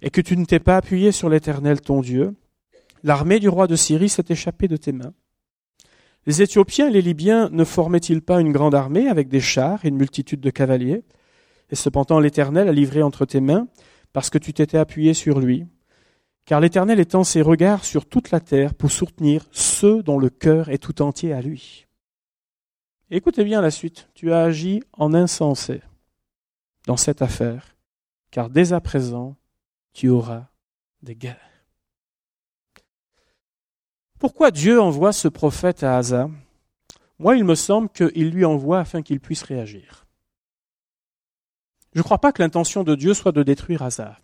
et 0.02 0.10
que 0.10 0.22
tu 0.22 0.38
ne 0.38 0.46
t'es 0.46 0.60
pas 0.60 0.78
appuyé 0.78 1.12
sur 1.12 1.30
l'Éternel 1.30 1.82
ton 1.82 2.02
Dieu, 2.02 2.36
l'armée 3.04 3.40
du 3.40 3.50
roi 3.50 3.68
de 3.68 3.76
Syrie 3.76 4.10
s'est 4.10 4.26
échappée 4.30 4.68
de 4.68 4.78
tes 4.78 4.92
mains. 4.92 5.14
Les 6.26 6.42
Éthiopiens 6.42 6.90
et 6.90 6.92
les 6.92 7.02
Libyens 7.02 7.50
ne 7.52 7.64
formaient-ils 7.64 8.22
pas 8.22 8.42
une 8.42 8.52
grande 8.52 8.76
armée 8.76 9.08
avec 9.08 9.30
des 9.30 9.40
chars 9.40 9.86
et 9.86 9.88
une 9.88 9.98
multitude 9.98 10.42
de 10.42 10.50
cavaliers? 10.50 11.04
Et 11.70 11.76
cependant 11.76 12.20
l'Éternel 12.20 12.68
a 12.68 12.74
livré 12.74 13.02
entre 13.02 13.26
tes 13.26 13.42
mains 13.42 13.68
parce 14.14 14.30
que 14.30 14.38
tu 14.38 14.54
t'étais 14.54 14.78
appuyé 14.78 15.14
sur 15.14 15.40
lui. 15.40 15.66
car 16.48 16.62
l'Éternel 16.62 17.00
étend 17.02 17.26
ses 17.26 17.42
regards 17.42 17.84
sur 17.84 18.06
toute 18.06 18.32
la 18.32 18.40
terre 18.40 18.74
pour 18.74 18.90
soutenir 18.90 19.46
ceux 19.52 20.02
dont 20.02 20.18
le 20.18 20.30
cœur 20.30 20.70
est 20.70 20.78
tout 20.78 21.02
entier 21.02 21.34
à 21.34 21.42
lui. 21.42 21.88
Écoutez 23.12 23.44
bien 23.44 23.62
la 23.62 23.70
suite. 23.70 24.10
Tu 24.16 24.32
as 24.32 24.44
agi 24.44 24.82
en 24.94 25.14
insensé 25.14 25.82
dans 26.88 26.96
cette 26.96 27.22
affaire, 27.22 27.76
car 28.32 28.50
dès 28.50 28.72
à 28.72 28.80
présent, 28.80 29.36
tu 29.98 30.10
auras 30.10 30.46
des 31.02 31.16
guerres. 31.16 31.66
Pourquoi 34.20 34.52
Dieu 34.52 34.80
envoie 34.80 35.12
ce 35.12 35.28
prophète 35.28 35.82
à 35.82 35.98
Asa? 35.98 36.30
Moi, 37.18 37.36
il 37.36 37.44
me 37.44 37.56
semble 37.56 37.90
qu'il 37.90 38.30
lui 38.30 38.46
envoie 38.46 38.80
afin 38.80 39.02
qu'il 39.02 39.20
puisse 39.20 39.42
réagir. 39.42 40.06
Je 41.94 42.00
ne 42.00 42.04
crois 42.04 42.20
pas 42.20 42.32
que 42.32 42.44
l'intention 42.44 42.84
de 42.84 42.94
Dieu 42.94 43.16
soit 43.16 43.32
de 43.32 43.42
détruire 43.42 43.82
Asa. 43.82 44.20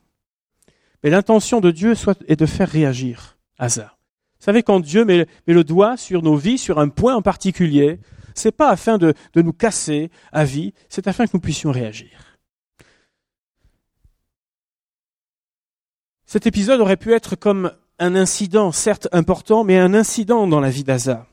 Mais 1.03 1.09
l'intention 1.09 1.59
de 1.59 1.71
Dieu 1.71 1.95
est 2.27 2.35
de 2.35 2.45
faire 2.45 2.69
réagir 2.69 3.39
Asa. 3.57 3.97
Vous 4.39 4.45
savez, 4.45 4.61
quand 4.61 4.79
Dieu 4.79 5.05
met, 5.05 5.25
le 5.47 5.63
doigt 5.63 5.97
sur 5.97 6.21
nos 6.21 6.35
vies, 6.35 6.59
sur 6.59 6.77
un 6.77 6.89
point 6.89 7.15
en 7.15 7.23
particulier, 7.23 7.99
c'est 8.35 8.51
pas 8.51 8.69
afin 8.69 8.99
de 8.99 9.15
nous 9.35 9.53
casser 9.53 10.11
à 10.31 10.45
vie, 10.45 10.75
c'est 10.87 11.07
afin 11.07 11.25
que 11.25 11.31
nous 11.33 11.41
puissions 11.41 11.71
réagir. 11.71 12.32
Cet 16.33 16.47
épisode 16.47 16.81
aurait 16.81 16.97
pu 16.97 17.13
être 17.13 17.35
comme 17.35 17.71
un 17.99 18.15
incident, 18.15 18.71
certes 18.71 19.07
important, 19.11 19.63
mais 19.63 19.77
un 19.77 19.93
incident 19.93 20.47
dans 20.47 20.59
la 20.59 20.71
vie 20.71 20.83
d'Asa. 20.83 21.27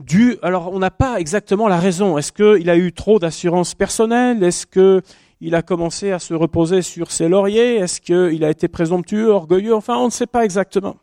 Dû, 0.00 0.36
alors 0.42 0.70
on 0.70 0.78
n'a 0.80 0.90
pas 0.90 1.18
exactement 1.18 1.66
la 1.66 1.78
raison. 1.78 2.18
Est-ce 2.18 2.30
qu'il 2.30 2.68
a 2.68 2.76
eu 2.76 2.92
trop 2.92 3.18
d'assurance 3.18 3.74
personnelle? 3.74 4.42
Est-ce 4.42 4.66
qu'il 4.66 5.54
a 5.54 5.62
commencé 5.62 6.12
à 6.12 6.18
se 6.18 6.34
reposer 6.34 6.82
sur 6.82 7.10
ses 7.10 7.26
lauriers? 7.26 7.76
Est-ce 7.76 8.02
qu'il 8.02 8.44
a 8.44 8.50
été 8.50 8.68
présomptueux, 8.68 9.30
orgueilleux? 9.30 9.74
Enfin, 9.74 9.96
on 9.96 10.04
ne 10.04 10.10
sait 10.10 10.26
pas 10.26 10.44
exactement. 10.44 10.98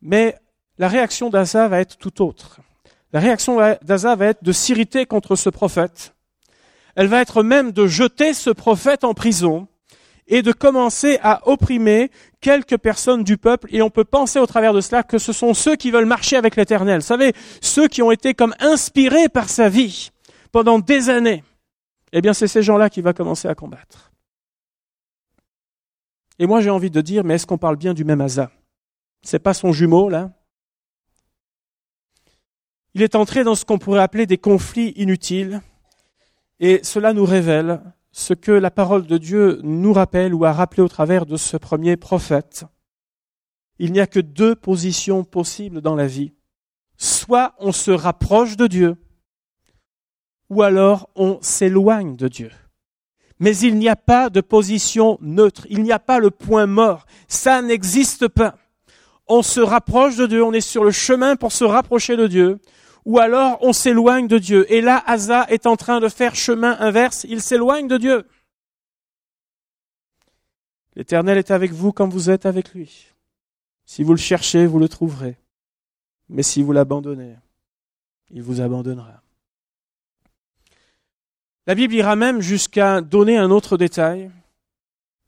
Mais 0.00 0.36
la 0.76 0.88
réaction 0.88 1.30
d'Asa 1.30 1.68
va 1.68 1.78
être 1.78 1.98
tout 1.98 2.20
autre. 2.20 2.58
La 3.12 3.20
réaction 3.20 3.58
d'Asa 3.80 4.16
va 4.16 4.26
être 4.26 4.42
de 4.42 4.50
s'irriter 4.50 5.06
contre 5.06 5.36
ce 5.36 5.50
prophète. 5.50 6.16
Elle 6.96 7.06
va 7.06 7.20
être 7.20 7.44
même 7.44 7.70
de 7.70 7.86
jeter 7.86 8.34
ce 8.34 8.50
prophète 8.50 9.04
en 9.04 9.14
prison 9.14 9.68
et 10.32 10.40
de 10.40 10.50
commencer 10.50 11.18
à 11.22 11.46
opprimer 11.46 12.10
quelques 12.40 12.78
personnes 12.78 13.22
du 13.22 13.36
peuple. 13.36 13.68
Et 13.70 13.82
on 13.82 13.90
peut 13.90 14.06
penser 14.06 14.38
au 14.38 14.46
travers 14.46 14.72
de 14.72 14.80
cela 14.80 15.02
que 15.02 15.18
ce 15.18 15.30
sont 15.30 15.52
ceux 15.52 15.76
qui 15.76 15.90
veulent 15.90 16.06
marcher 16.06 16.36
avec 16.36 16.56
l'Éternel. 16.56 17.00
Vous 17.00 17.06
savez, 17.06 17.34
ceux 17.60 17.86
qui 17.86 18.00
ont 18.00 18.10
été 18.10 18.32
comme 18.32 18.54
inspirés 18.58 19.28
par 19.28 19.50
sa 19.50 19.68
vie 19.68 20.10
pendant 20.50 20.78
des 20.78 21.10
années. 21.10 21.44
Eh 22.14 22.22
bien, 22.22 22.32
c'est 22.32 22.48
ces 22.48 22.62
gens-là 22.62 22.88
qu'il 22.88 23.02
va 23.02 23.12
commencer 23.12 23.46
à 23.46 23.54
combattre. 23.54 24.10
Et 26.38 26.46
moi, 26.46 26.62
j'ai 26.62 26.70
envie 26.70 26.90
de 26.90 27.02
dire, 27.02 27.24
mais 27.24 27.34
est-ce 27.34 27.46
qu'on 27.46 27.58
parle 27.58 27.76
bien 27.76 27.92
du 27.92 28.06
même 28.06 28.22
Asa? 28.22 28.50
C'est 29.22 29.38
pas 29.38 29.52
son 29.52 29.70
jumeau, 29.70 30.08
là? 30.08 30.32
Il 32.94 33.02
est 33.02 33.16
entré 33.16 33.44
dans 33.44 33.54
ce 33.54 33.66
qu'on 33.66 33.78
pourrait 33.78 34.00
appeler 34.00 34.24
des 34.24 34.38
conflits 34.38 34.94
inutiles. 34.96 35.60
Et 36.58 36.80
cela 36.82 37.12
nous 37.12 37.26
révèle 37.26 37.82
ce 38.12 38.34
que 38.34 38.52
la 38.52 38.70
parole 38.70 39.06
de 39.06 39.16
Dieu 39.16 39.58
nous 39.62 39.92
rappelle 39.92 40.34
ou 40.34 40.44
a 40.44 40.52
rappelé 40.52 40.82
au 40.82 40.88
travers 40.88 41.26
de 41.26 41.36
ce 41.36 41.56
premier 41.56 41.96
prophète. 41.96 42.64
Il 43.78 43.92
n'y 43.92 44.00
a 44.00 44.06
que 44.06 44.20
deux 44.20 44.54
positions 44.54 45.24
possibles 45.24 45.80
dans 45.80 45.96
la 45.96 46.06
vie. 46.06 46.32
Soit 46.98 47.54
on 47.58 47.72
se 47.72 47.90
rapproche 47.90 48.56
de 48.56 48.66
Dieu, 48.66 48.96
ou 50.50 50.62
alors 50.62 51.08
on 51.16 51.38
s'éloigne 51.40 52.14
de 52.14 52.28
Dieu. 52.28 52.50
Mais 53.38 53.56
il 53.56 53.76
n'y 53.76 53.88
a 53.88 53.96
pas 53.96 54.28
de 54.30 54.40
position 54.40 55.18
neutre, 55.20 55.66
il 55.70 55.82
n'y 55.82 55.90
a 55.90 55.98
pas 55.98 56.20
le 56.20 56.30
point 56.30 56.66
mort, 56.66 57.06
ça 57.26 57.62
n'existe 57.62 58.28
pas. 58.28 58.56
On 59.26 59.42
se 59.42 59.60
rapproche 59.60 60.16
de 60.16 60.26
Dieu, 60.26 60.44
on 60.44 60.52
est 60.52 60.60
sur 60.60 60.84
le 60.84 60.90
chemin 60.90 61.34
pour 61.34 61.50
se 61.50 61.64
rapprocher 61.64 62.16
de 62.16 62.26
Dieu, 62.26 62.60
ou 63.04 63.18
alors 63.18 63.58
on 63.60 63.72
s'éloigne 63.72 64.28
de 64.28 64.38
Dieu. 64.38 64.70
Et 64.72 64.80
là, 64.80 65.02
Asa 65.06 65.46
est 65.48 65.66
en 65.66 65.76
train 65.76 66.00
de 66.00 66.08
faire 66.08 66.34
chemin 66.34 66.76
inverse, 66.80 67.24
il 67.28 67.42
s'éloigne 67.42 67.88
de 67.88 67.98
Dieu. 67.98 68.26
L'Éternel 70.94 71.38
est 71.38 71.50
avec 71.50 71.72
vous 71.72 71.92
quand 71.92 72.08
vous 72.08 72.30
êtes 72.30 72.46
avec 72.46 72.74
lui. 72.74 73.06
Si 73.84 74.02
vous 74.02 74.12
le 74.12 74.18
cherchez, 74.18 74.66
vous 74.66 74.78
le 74.78 74.88
trouverez. 74.88 75.36
Mais 76.28 76.42
si 76.42 76.62
vous 76.62 76.72
l'abandonnez, 76.72 77.36
il 78.30 78.42
vous 78.42 78.60
abandonnera. 78.60 79.22
La 81.66 81.74
Bible 81.74 81.94
ira 81.94 82.16
même 82.16 82.40
jusqu'à 82.40 83.00
donner 83.00 83.36
un 83.36 83.50
autre 83.50 83.76
détail. 83.76 84.30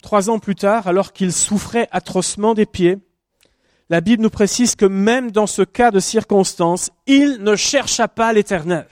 Trois 0.03 0.31
ans 0.31 0.39
plus 0.39 0.55
tard, 0.55 0.87
alors 0.87 1.13
qu'il 1.13 1.33
souffrait 1.33 1.89
atrocement 1.93 2.55
des 2.55 2.67
pieds, 2.67 2.99
la 3.91 4.01
Bible 4.01 4.23
nous 4.23 4.31
précise 4.31 4.77
que 4.77 4.87
même 4.87 5.31
dans 5.31 5.47
ce 5.47 5.63
cas 5.63 5.91
de 5.91 6.01
circonstance, 6.01 6.91
il 7.07 7.43
ne 7.43 7.55
chercha 7.55 8.09
pas 8.09 8.33
l'Éternel. 8.33 8.89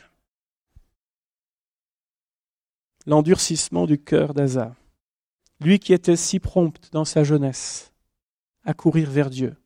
L'endurcissement 3.06 3.86
du 3.86 3.98
cœur 3.98 4.34
d'Asa, 4.34 4.76
lui 5.60 5.78
qui 5.78 5.92
était 5.92 6.16
si 6.16 6.38
prompt 6.38 6.90
dans 6.92 7.04
sa 7.04 7.24
jeunesse 7.24 7.92
à 8.64 8.74
courir 8.74 9.10
vers 9.10 9.30
Dieu, 9.30 9.56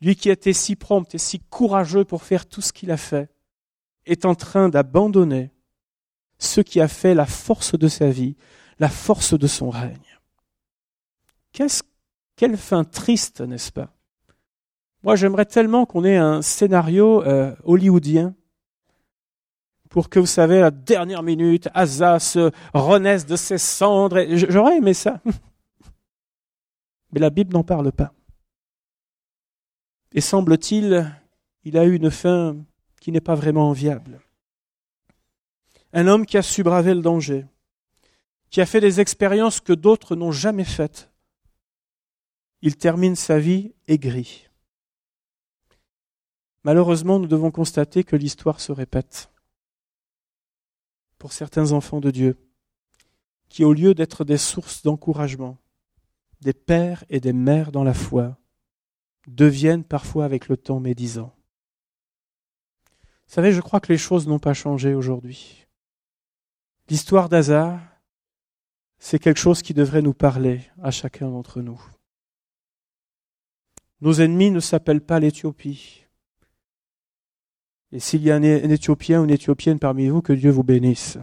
lui 0.00 0.16
qui 0.16 0.28
était 0.28 0.52
si 0.52 0.76
prompt 0.76 1.14
et 1.14 1.18
si 1.18 1.40
courageux 1.40 2.04
pour 2.04 2.24
faire 2.24 2.46
tout 2.46 2.60
ce 2.60 2.72
qu'il 2.72 2.90
a 2.90 2.96
fait, 2.96 3.30
est 4.06 4.24
en 4.24 4.34
train 4.34 4.68
d'abandonner 4.68 5.50
ce 6.38 6.60
qui 6.60 6.80
a 6.80 6.88
fait 6.88 7.14
la 7.14 7.26
force 7.26 7.76
de 7.78 7.88
sa 7.88 8.10
vie, 8.10 8.36
la 8.78 8.88
force 8.88 9.38
de 9.38 9.46
son 9.46 9.70
règne. 9.70 10.18
Qu'est-ce, 11.52 11.82
quelle 12.36 12.56
fin 12.56 12.84
triste, 12.84 13.40
n'est-ce 13.40 13.72
pas? 13.72 13.97
Moi, 15.02 15.14
j'aimerais 15.14 15.46
tellement 15.46 15.86
qu'on 15.86 16.04
ait 16.04 16.16
un 16.16 16.42
scénario 16.42 17.22
euh, 17.22 17.54
hollywoodien 17.64 18.34
pour 19.90 20.10
que, 20.10 20.18
vous 20.18 20.26
savez, 20.26 20.58
à 20.58 20.62
la 20.62 20.70
dernière 20.70 21.22
minute, 21.22 21.68
Asa 21.72 22.18
se 22.18 22.50
renaisse 22.74 23.24
de 23.24 23.36
ses 23.36 23.58
cendres. 23.58 24.24
J'aurais 24.36 24.78
aimé 24.78 24.94
ça. 24.94 25.20
Mais 27.12 27.20
la 27.20 27.30
Bible 27.30 27.54
n'en 27.54 27.64
parle 27.64 27.90
pas. 27.92 28.12
Et 30.12 30.20
semble-t-il, 30.20 31.10
il 31.64 31.78
a 31.78 31.84
eu 31.84 31.94
une 31.94 32.10
fin 32.10 32.56
qui 33.00 33.12
n'est 33.12 33.20
pas 33.20 33.34
vraiment 33.34 33.72
viable. 33.72 34.20
Un 35.92 36.06
homme 36.06 36.26
qui 36.26 36.36
a 36.36 36.42
su 36.42 36.62
braver 36.62 36.94
le 36.94 37.00
danger, 37.00 37.46
qui 38.50 38.60
a 38.60 38.66
fait 38.66 38.80
des 38.80 39.00
expériences 39.00 39.60
que 39.60 39.72
d'autres 39.72 40.16
n'ont 40.16 40.32
jamais 40.32 40.64
faites. 40.64 41.10
Il 42.60 42.76
termine 42.76 43.16
sa 43.16 43.38
vie 43.38 43.72
aigri. 43.86 44.47
Malheureusement, 46.64 47.18
nous 47.18 47.26
devons 47.26 47.50
constater 47.50 48.04
que 48.04 48.16
l'histoire 48.16 48.60
se 48.60 48.72
répète 48.72 49.30
pour 51.18 51.32
certains 51.32 51.72
enfants 51.72 52.00
de 52.00 52.10
Dieu, 52.10 52.36
qui 53.48 53.64
au 53.64 53.72
lieu 53.72 53.94
d'être 53.94 54.24
des 54.24 54.38
sources 54.38 54.82
d'encouragement, 54.82 55.58
des 56.40 56.52
pères 56.52 57.04
et 57.08 57.20
des 57.20 57.32
mères 57.32 57.72
dans 57.72 57.84
la 57.84 57.94
foi, 57.94 58.38
deviennent 59.26 59.84
parfois 59.84 60.24
avec 60.24 60.48
le 60.48 60.56
temps 60.56 60.80
médisants. 60.80 61.34
Vous 63.26 63.34
savez, 63.34 63.52
je 63.52 63.60
crois 63.60 63.80
que 63.80 63.92
les 63.92 63.98
choses 63.98 64.26
n'ont 64.26 64.38
pas 64.38 64.54
changé 64.54 64.94
aujourd'hui. 64.94 65.66
L'histoire 66.88 67.28
d'Hazard, 67.28 67.80
c'est 68.98 69.18
quelque 69.18 69.40
chose 69.40 69.62
qui 69.62 69.74
devrait 69.74 70.02
nous 70.02 70.14
parler 70.14 70.62
à 70.82 70.90
chacun 70.90 71.28
d'entre 71.28 71.60
nous. 71.60 71.80
Nos 74.00 74.20
ennemis 74.20 74.50
ne 74.50 74.60
s'appellent 74.60 75.04
pas 75.04 75.20
l'Éthiopie. 75.20 76.07
Et 77.92 78.00
s'il 78.00 78.22
y 78.22 78.30
a 78.30 78.36
un, 78.36 78.42
Éthiopien 78.42 79.20
ou 79.20 79.24
une 79.24 79.30
Éthiopienne 79.30 79.78
parmi 79.78 80.08
vous, 80.08 80.20
que 80.20 80.32
Dieu 80.32 80.50
vous 80.50 80.62
bénisse. 80.62 81.18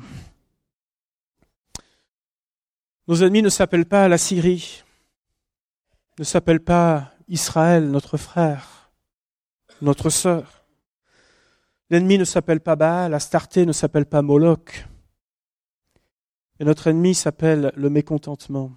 Nos 3.08 3.21
ennemis 3.21 3.43
ne 3.43 3.49
s'appellent 3.49 3.86
pas 3.86 4.08
la 4.08 4.17
Syrie, 4.17 4.84
ne 6.17 6.23
s'appellent 6.23 6.63
pas 6.63 7.12
Israël, 7.28 7.91
notre 7.91 8.17
frère, 8.17 8.89
notre 9.82 10.10
sœur. 10.10 10.65
L'ennemi 11.91 12.17
ne 12.17 12.23
s'appelle 12.23 12.62
pas 12.62 12.75
Baal, 12.75 13.13
Astarté 13.13 13.67
ne 13.67 13.71
s'appelle 13.71 14.08
pas 14.08 14.23
Moloch. 14.23 14.88
Et 16.60 16.65
notre 16.65 16.88
ennemi 16.88 17.13
s'appelle 17.13 17.71
le 17.75 17.89
mécontentement, 17.91 18.71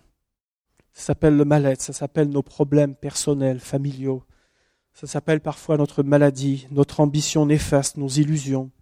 ça 0.92 1.06
s'appelle 1.06 1.36
le 1.36 1.44
mal-être, 1.44 1.80
ça 1.80 1.92
s'appelle 1.92 2.28
nos 2.28 2.42
problèmes 2.42 2.96
personnels, 2.96 3.60
familiaux, 3.60 4.24
ça 4.98 5.06
s'appelle 5.06 5.40
parfois 5.40 5.76
notre 5.76 6.02
maladie, 6.02 6.66
notre 6.72 6.98
ambition 6.98 7.46
néfaste, 7.46 7.98
nos 7.98 8.08
illusions. 8.08 8.72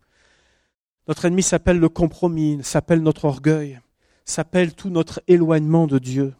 Notre 1.08 1.26
ennemi 1.26 1.42
s'appelle 1.42 1.78
le 1.78 1.90
compromis, 1.90 2.58
s'appelle 2.62 3.02
notre 3.02 3.26
orgueil, 3.26 3.80
s'appelle 4.24 4.74
tout 4.74 4.88
notre 4.88 5.20
éloignement 5.28 5.86
de 5.86 5.98
Dieu. 5.98 6.32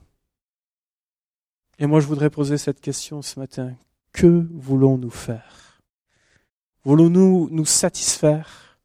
Et 1.79 1.85
moi, 1.85 2.01
je 2.01 2.07
voudrais 2.07 2.31
poser 2.31 2.57
cette 2.57 2.81
question 2.81 3.21
ce 3.21 3.39
matin. 3.39 3.75
Que 4.13 4.49
voulons-nous 4.55 5.11
faire? 5.11 5.83
Voulons-nous 6.85 7.51
nous 7.51 7.67
satisfaire 7.67 8.79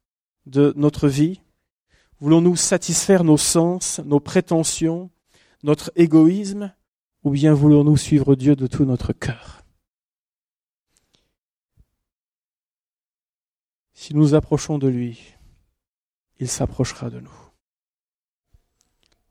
de 0.44 0.74
notre 0.76 1.08
vie? 1.08 1.40
Voulons-nous 2.20 2.56
satisfaire 2.56 3.24
nos 3.24 3.38
sens, 3.38 3.98
nos 4.04 4.20
prétentions, 4.20 5.08
notre 5.62 5.90
égoïsme? 5.96 6.70
Ou 7.24 7.30
bien 7.30 7.54
voulons-nous 7.54 7.96
suivre 7.96 8.34
Dieu 8.34 8.56
de 8.56 8.66
tout 8.66 8.84
notre 8.84 9.14
cœur? 9.14 9.61
Si 14.02 14.16
nous 14.16 14.34
approchons 14.34 14.78
de 14.78 14.88
lui, 14.88 15.36
il 16.40 16.48
s'approchera 16.48 17.08
de 17.08 17.20
nous. 17.20 17.30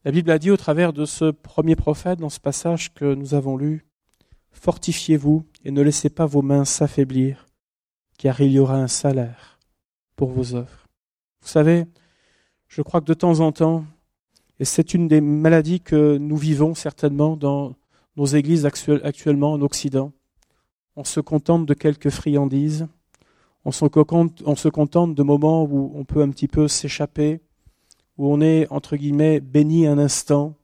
La 0.05 0.11
Bible 0.11 0.31
a 0.31 0.39
dit 0.39 0.49
au 0.49 0.55
travers 0.55 0.93
de 0.93 1.03
ce 1.03 1.29
premier 1.29 1.75
prophète, 1.75 2.19
dans 2.19 2.29
ce 2.29 2.39
passage 2.39 2.93
que 2.93 3.13
nous 3.13 3.33
avons 3.33 3.57
lu, 3.57 3.85
Fortifiez-vous 4.53 5.45
et 5.65 5.71
ne 5.71 5.81
laissez 5.81 6.09
pas 6.09 6.25
vos 6.25 6.41
mains 6.41 6.63
s'affaiblir, 6.63 7.47
car 8.17 8.39
il 8.39 8.53
y 8.53 8.59
aura 8.59 8.77
un 8.77 8.87
salaire 8.87 9.59
pour 10.15 10.29
vos 10.29 10.55
œuvres. 10.55 10.87
Vous 11.41 11.49
savez, 11.49 11.83
je 12.69 12.81
crois 12.81 13.01
que 13.01 13.07
de 13.07 13.13
temps 13.13 13.41
en 13.41 13.51
temps, 13.51 13.83
et 14.57 14.63
c'est 14.63 14.93
une 14.93 15.09
des 15.09 15.19
maladies 15.19 15.81
que 15.81 16.15
nous 16.15 16.37
vivons 16.37 16.75
certainement 16.75 17.35
dans 17.35 17.75
nos 18.15 18.25
églises 18.25 18.65
actuellement 18.65 19.51
en 19.51 19.61
Occident, 19.63 20.13
on 20.95 21.03
se 21.03 21.19
contente 21.19 21.65
de 21.65 21.73
quelques 21.73 22.09
friandises, 22.09 22.87
on 23.65 23.71
se, 23.71 23.85
contente, 24.69 25.15
de 25.15 25.23
moments 25.23 25.63
où 25.63 25.91
on 25.95 26.03
peut 26.03 26.21
un 26.21 26.29
petit 26.29 26.47
peu 26.47 26.67
s'échapper, 26.67 27.41
où 28.17 28.31
on 28.31 28.41
est, 28.41 28.67
entre 28.71 28.97
guillemets, 28.97 29.39
béni 29.39 29.87
un 29.87 29.97
instant, 29.97 30.55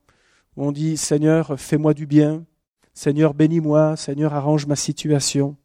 où 0.56 0.66
on 0.66 0.72
dit 0.72 0.98
Seigneur, 0.98 1.60
fais-moi 1.60 1.94
du 1.94 2.08
bien, 2.08 2.46
Seigneur, 2.94 3.36
bénis-moi, 3.36 3.96
Seigneur, 3.96 4.34
arrange 4.34 4.66
ma 4.66 4.76
situation. 4.76 5.56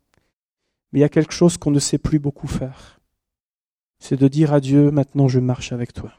Mais 0.93 0.99
il 0.99 1.03
y 1.03 1.05
a 1.05 1.09
quelque 1.09 1.33
chose 1.33 1.57
qu'on 1.57 1.71
ne 1.71 1.79
sait 1.79 1.97
plus 1.97 2.19
beaucoup 2.19 2.47
faire. 2.47 3.01
C'est 3.99 4.19
de 4.19 4.29
dire 4.29 4.53
à 4.53 4.61
Dieu, 4.61 4.91
maintenant 4.91 5.29
je 5.29 5.41
marche 5.41 5.73
avec 5.73 5.95
toi. 5.95 6.13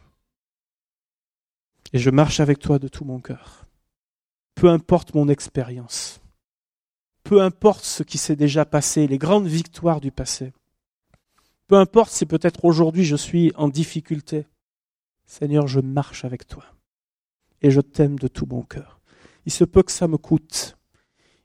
Et 1.94 2.00
je 2.00 2.10
marche 2.10 2.40
avec 2.40 2.58
toi 2.58 2.80
de 2.80 2.88
tout 2.88 3.06
mon 3.06 3.20
cœur. 3.20 3.68
Peu 4.56 4.70
importe 4.70 5.14
mon 5.14 5.30
expérience. 5.30 6.20
Peu 7.24 7.42
importe 7.42 7.84
ce 7.84 8.02
qui 8.02 8.18
s'est 8.18 8.36
déjà 8.36 8.66
passé, 8.66 9.06
les 9.06 9.20
grandes 9.20 9.48
victoires 9.48 10.02
du 10.02 10.12
passé. 10.12 10.52
Peu 11.74 11.80
importe 11.80 12.12
si 12.12 12.28
peut-être 12.28 12.66
aujourd'hui 12.66 13.04
je 13.04 13.16
suis 13.16 13.52
en 13.56 13.68
difficulté. 13.68 14.46
Seigneur, 15.26 15.68
je 15.68 15.80
marche 15.80 16.24
avec 16.24 16.46
toi. 16.46 16.64
Et 17.64 17.72
je 17.72 17.82
t'aime 17.82 18.20
de 18.20 18.28
tout 18.28 18.46
mon 18.46 18.62
cœur. 18.62 19.00
Il 19.48 19.52
se 19.52 19.64
peut 19.64 19.82
que 19.82 19.92
ça 19.92 20.08
me 20.08 20.18
coûte. 20.18 20.78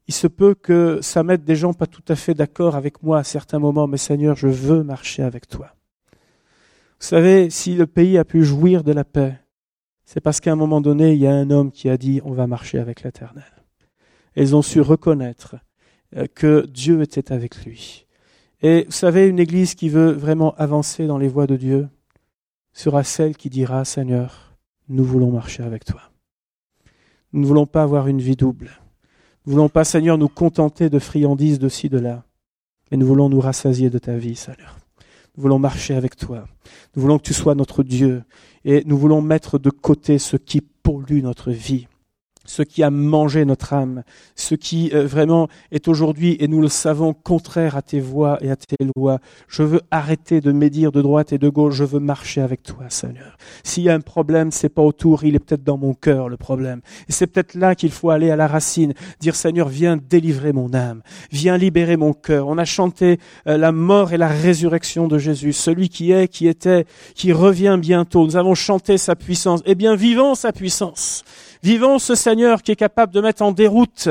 Il 0.07 0.13
se 0.13 0.27
peut 0.27 0.55
que 0.55 0.99
ça 1.01 1.23
mette 1.23 1.45
des 1.45 1.57
gens 1.57 1.73
pas 1.73 1.87
tout 1.87 2.03
à 2.09 2.15
fait 2.15 2.35
d'accord 2.35 2.77
avec 2.77 3.03
moi 3.03 3.21
à 3.21 3.25
certains 3.25 3.59
moments, 3.59 3.87
mais 3.87 3.97
Seigneur, 3.97 4.37
je 4.37 4.49
veux 4.49 4.83
marcher 4.83 5.23
avec 5.23 5.49
toi. 5.49 5.75
Vous 6.13 7.07
savez, 7.07 7.49
si 7.49 7.75
le 7.75 7.87
pays 7.87 8.19
a 8.19 8.27
pu 8.27 8.45
jouir 8.45 8.85
de 8.85 8.93
la 8.93 9.05
paix, 9.05 9.41
c'est 10.05 10.21
parce 10.21 10.41
qu'à 10.41 10.53
un 10.53 10.57
moment 10.57 10.83
donné, 10.83 11.15
il 11.15 11.21
y 11.21 11.27
a 11.27 11.33
un 11.33 11.49
homme 11.49 11.73
qui 11.73 11.89
a 11.89 11.97
dit 11.97 12.21
on 12.23 12.33
va 12.33 12.47
marcher 12.47 12.79
avec 12.79 13.03
l'Éternel. 13.03 13.65
Ils 14.37 14.55
ont 14.55 14.61
su 14.61 14.83
reconnaître 14.83 15.57
euh, 16.17 16.27
que 16.27 16.67
Dieu 16.67 17.01
était 17.01 17.33
avec 17.33 17.65
lui. 17.65 18.05
Et 18.63 18.85
vous 18.87 18.93
savez, 18.93 19.29
une 19.29 19.39
église 19.39 19.75
qui 19.75 19.89
veut 19.89 20.11
vraiment 20.11 20.55
avancer 20.57 21.07
dans 21.07 21.19
les 21.19 21.29
voies 21.29 21.47
de 21.47 21.57
Dieu 21.57 21.89
sera 22.73 23.05
celle 23.05 23.37
qui 23.37 23.51
dira, 23.51 23.85
Seigneur, 23.85 24.57
nous 24.89 25.05
voulons 25.05 25.31
marcher 25.31 25.63
avec 25.63 25.85
toi. 25.85 26.01
Nous 27.33 27.43
ne 27.43 27.47
voulons 27.47 27.67
pas 27.67 27.83
avoir 27.83 28.09
une 28.09 28.21
vie 28.21 28.37
double. 28.37 28.71
Nous 29.47 29.53
ne 29.53 29.57
voulons 29.57 29.69
pas, 29.69 29.85
Seigneur, 29.85 30.19
nous 30.19 30.29
contenter 30.29 30.91
de 30.91 30.99
friandises 30.99 31.59
de 31.59 31.69
ci, 31.69 31.89
de 31.89 31.99
là. 31.99 32.25
Mais 32.91 32.97
nous 32.97 33.07
voulons 33.07 33.29
nous 33.29 33.41
rassasier 33.41 33.91
de 33.91 33.99
ta 33.99 34.17
vie, 34.17 34.35
Seigneur. 34.35 34.79
Nous 35.37 35.43
voulons 35.43 35.59
marcher 35.59 35.95
avec 35.95 36.17
toi. 36.17 36.47
Nous 36.97 37.03
voulons 37.03 37.19
que 37.19 37.25
tu 37.25 37.35
sois 37.35 37.55
notre 37.55 37.85
Dieu. 37.85 38.25
Et 38.65 38.83
nous 38.87 38.99
voulons 38.99 39.23
mettre 39.23 39.59
de 39.59 39.71
côté 39.71 40.19
ce 40.19 40.37
qui 40.37 40.61
pollue 40.61 41.23
notre 41.23 41.53
vie 41.53 41.87
ce 42.49 42.63
qui 42.63 42.83
a 42.83 42.91
mangé 42.91 43.45
notre 43.45 43.75
âme, 43.75 44.03
ce 44.35 44.55
qui 44.55 44.91
euh, 44.95 45.07
vraiment 45.07 45.49
est 45.71 45.87
aujourd'hui, 45.87 46.37
et 46.41 46.49
nous 46.49 46.63
le 46.63 46.69
savons, 46.69 47.13
contraire 47.13 47.77
à 47.77 47.83
tes 47.83 48.01
voies 48.01 48.39
et 48.41 48.51
à 48.51 48.57
tes 48.57 48.77
lois. 48.97 49.19
Je 49.49 49.63
veux 49.63 49.83
arrêter 49.91 50.41
de 50.41 50.51
médire 50.51 50.91
de 50.91 51.03
droite 51.03 51.33
et 51.35 51.39
de 51.39 51.49
gauche, 51.51 51.75
je 51.75 51.85
veux 51.85 52.01
marcher 52.01 52.41
avec 52.41 52.63
toi, 52.63 52.87
Seigneur. 52.89 53.37
S'il 53.65 53.83
y 53.83 53.91
a 53.91 53.95
un 53.95 54.01
problème, 54.01 54.51
c'est 54.51 54.71
pas 54.71 54.81
autour, 54.81 55.25
il 55.25 55.35
est 55.35 55.41
peut-être 55.41 55.63
dans 55.63 55.77
mon 55.77 55.93
cœur, 55.93 56.31
le 56.31 56.39
problème. 56.39 56.81
Et 57.09 57.13
c'est 57.13 57.27
peut-être 57.27 57.55
là 57.55 57.75
qu'il 57.75 57.91
faut 57.91 58.09
aller 58.09 58.31
à 58.31 58.37
la 58.37 58.47
racine, 58.47 58.95
dire 59.21 59.37
Seigneur, 59.37 59.69
viens 59.69 59.99
délivrer 59.99 60.55
mon 60.55 60.73
âme, 60.73 61.03
viens 61.31 61.59
libérer 61.59 61.99
mon 61.99 62.15
cœur. 62.15 62.49
On 62.49 62.57
a 62.57 62.65
chanté 62.65 63.19
euh, 63.47 63.59
la 63.59 63.73
mort 63.73 64.15
et 64.15 64.17
la 64.17 64.29
résurrection 64.29 65.07
de 65.07 65.19
Jésus, 65.19 65.53
celui 65.53 65.91
qui 65.91 66.13
est, 66.13 66.29
qui 66.29 66.49
était, 66.49 66.87
qui 67.15 67.31
revient 67.35 67.77
bientôt. 67.79 68.25
Nous 68.25 68.37
avons 68.37 68.55
chanté 68.55 68.97
sa 68.97 69.17
puissance. 69.17 69.61
Eh 69.67 69.75
bien, 69.75 69.95
vivons 69.95 70.35
sa 70.35 70.53
puissance. 70.53 71.25
Vivons 71.63 71.99
ce 71.99 72.15
Seigneur 72.15 72.63
qui 72.63 72.73
est 72.73 72.77
capable 72.77 73.13
de 73.13 73.21
mettre 73.21 73.43
en 73.43 73.53
déroute 73.53 74.09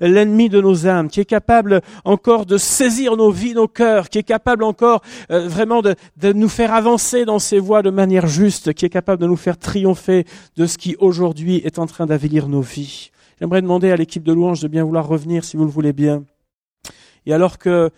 l'ennemi 0.00 0.48
de 0.48 0.60
nos 0.60 0.86
âmes, 0.86 1.08
qui 1.08 1.20
est 1.20 1.24
capable 1.24 1.80
encore 2.04 2.46
de 2.46 2.58
saisir 2.58 3.16
nos 3.16 3.30
vies, 3.30 3.54
nos 3.54 3.68
cœurs, 3.68 4.08
qui 4.08 4.18
est 4.18 4.22
capable 4.22 4.64
encore 4.64 5.02
euh, 5.30 5.48
vraiment 5.48 5.82
de, 5.82 5.94
nous 6.32 6.48
faire 6.48 6.74
avancer 6.74 7.24
dans 7.24 7.38
ses 7.38 7.58
voies 7.58 7.82
de 7.82 7.90
manière 7.90 8.26
juste, 8.26 8.72
qui 8.74 8.86
est 8.86 8.90
capable 8.90 9.22
de 9.22 9.26
nous 9.26 9.36
faire 9.36 9.58
triompher 9.58 10.26
de 10.56 10.66
ce 10.66 10.78
qui 10.78 10.96
aujourd'hui 10.98 11.62
est 11.64 11.78
en 11.78 11.86
train 11.86 12.06
d'avilir 12.06 12.48
nos 12.48 12.60
vies. 12.60 13.10
J'aimerais 13.40 13.62
demander 13.62 13.90
à 13.90 13.96
l'équipe 13.96 14.22
de 14.22 14.32
louange 14.32 14.60
de 14.60 14.68
bien 14.68 14.84
vouloir 14.84 15.06
revenir 15.06 15.44
si 15.44 15.56
vous 15.56 15.64
le 15.64 15.70
voulez 15.70 15.92
bien. 15.92 16.24
Et 17.26 17.32
alors 17.32 17.58
que 17.58 17.90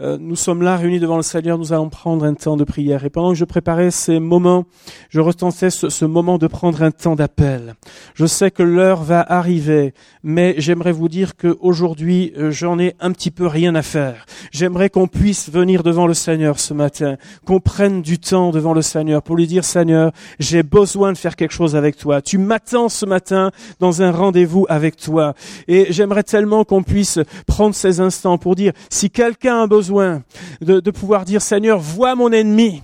euh, 0.00 0.18
nous 0.18 0.34
sommes 0.34 0.62
là 0.62 0.76
réunis 0.76 0.98
devant 0.98 1.16
le 1.16 1.22
Seigneur, 1.22 1.56
nous 1.56 1.72
allons 1.72 1.88
prendre 1.88 2.24
un 2.24 2.34
temps 2.34 2.56
de 2.56 2.64
prière. 2.64 3.04
Et 3.04 3.10
pendant 3.10 3.30
que 3.30 3.38
je 3.38 3.44
préparais 3.44 3.92
ces 3.92 4.18
moments, 4.18 4.64
je 5.08 5.20
retentais 5.20 5.70
ce, 5.70 5.88
ce 5.88 6.04
moment 6.04 6.36
de 6.36 6.48
prendre 6.48 6.82
un 6.82 6.90
temps 6.90 7.14
d'appel. 7.14 7.74
Je 8.14 8.26
sais 8.26 8.50
que 8.50 8.64
l'heure 8.64 9.04
va 9.04 9.20
arriver, 9.20 9.94
mais 10.24 10.56
j'aimerais 10.58 10.90
vous 10.90 11.08
dire 11.08 11.36
qu'aujourd'hui, 11.36 12.32
euh, 12.36 12.50
j'en 12.50 12.80
ai 12.80 12.96
un 12.98 13.12
petit 13.12 13.30
peu 13.30 13.46
rien 13.46 13.76
à 13.76 13.82
faire. 13.82 14.26
J'aimerais 14.50 14.90
qu'on 14.90 15.06
puisse 15.06 15.48
venir 15.48 15.84
devant 15.84 16.08
le 16.08 16.14
Seigneur 16.14 16.58
ce 16.58 16.74
matin, 16.74 17.16
qu'on 17.46 17.60
prenne 17.60 18.02
du 18.02 18.18
temps 18.18 18.50
devant 18.50 18.74
le 18.74 18.82
Seigneur 18.82 19.22
pour 19.22 19.36
lui 19.36 19.46
dire, 19.46 19.64
Seigneur, 19.64 20.10
j'ai 20.40 20.64
besoin 20.64 21.12
de 21.12 21.18
faire 21.18 21.36
quelque 21.36 21.54
chose 21.54 21.76
avec 21.76 21.96
toi. 21.96 22.20
Tu 22.20 22.36
m'attends 22.38 22.88
ce 22.88 23.06
matin 23.06 23.52
dans 23.78 24.02
un 24.02 24.10
rendez-vous 24.10 24.66
avec 24.68 24.96
toi. 24.96 25.34
Et 25.68 25.86
j'aimerais 25.90 26.24
tellement 26.24 26.64
qu'on 26.64 26.82
puisse 26.82 27.20
prendre 27.46 27.76
ces 27.76 28.00
instants 28.00 28.38
pour 28.38 28.56
dire, 28.56 28.72
si 28.90 29.08
quelqu'un 29.08 29.62
a 29.62 29.66
besoin 29.68 29.83
de, 29.90 30.90
pouvoir 30.90 31.24
dire, 31.24 31.42
Seigneur, 31.42 31.78
vois 31.78 32.14
mon 32.14 32.30
ennemi 32.32 32.82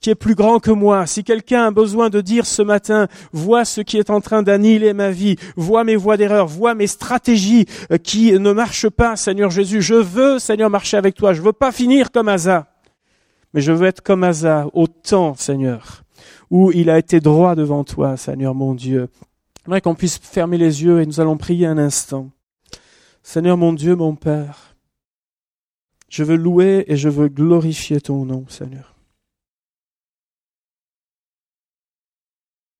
qui 0.00 0.10
est 0.10 0.16
plus 0.16 0.34
grand 0.34 0.58
que 0.58 0.72
moi. 0.72 1.06
Si 1.06 1.22
quelqu'un 1.22 1.68
a 1.68 1.70
besoin 1.70 2.10
de 2.10 2.20
dire 2.20 2.44
ce 2.44 2.60
matin, 2.60 3.06
vois 3.32 3.64
ce 3.64 3.80
qui 3.80 3.98
est 3.98 4.10
en 4.10 4.20
train 4.20 4.42
d'annihiler 4.42 4.94
ma 4.94 5.10
vie, 5.10 5.36
vois 5.56 5.84
mes 5.84 5.94
voies 5.94 6.16
d'erreur, 6.16 6.48
vois 6.48 6.74
mes 6.74 6.88
stratégies 6.88 7.66
euh, 7.92 7.98
qui 7.98 8.32
ne 8.32 8.52
marchent 8.52 8.88
pas, 8.88 9.14
Seigneur 9.16 9.50
Jésus, 9.50 9.80
je 9.80 9.94
veux, 9.94 10.40
Seigneur, 10.40 10.70
marcher 10.70 10.96
avec 10.96 11.14
toi. 11.14 11.32
Je 11.32 11.40
veux 11.40 11.52
pas 11.52 11.70
finir 11.70 12.10
comme 12.10 12.28
Asa, 12.28 12.66
mais 13.54 13.60
je 13.60 13.70
veux 13.70 13.86
être 13.86 14.02
comme 14.02 14.24
Asa 14.24 14.66
au 14.72 14.88
temps, 14.88 15.34
Seigneur, 15.36 16.02
où 16.50 16.72
il 16.72 16.90
a 16.90 16.98
été 16.98 17.20
droit 17.20 17.54
devant 17.54 17.84
toi, 17.84 18.16
Seigneur 18.16 18.54
mon 18.54 18.74
Dieu. 18.74 19.08
Qu'on 19.84 19.94
puisse 19.94 20.18
fermer 20.18 20.58
les 20.58 20.82
yeux 20.82 21.00
et 21.00 21.06
nous 21.06 21.20
allons 21.20 21.36
prier 21.36 21.66
un 21.66 21.78
instant. 21.78 22.30
Seigneur 23.22 23.56
mon 23.56 23.72
Dieu, 23.72 23.94
mon 23.94 24.16
Père, 24.16 24.71
je 26.12 26.24
veux 26.24 26.36
louer 26.36 26.84
et 26.88 26.96
je 26.96 27.08
veux 27.08 27.28
glorifier 27.28 27.98
ton 27.98 28.26
nom, 28.26 28.46
Seigneur. 28.46 28.94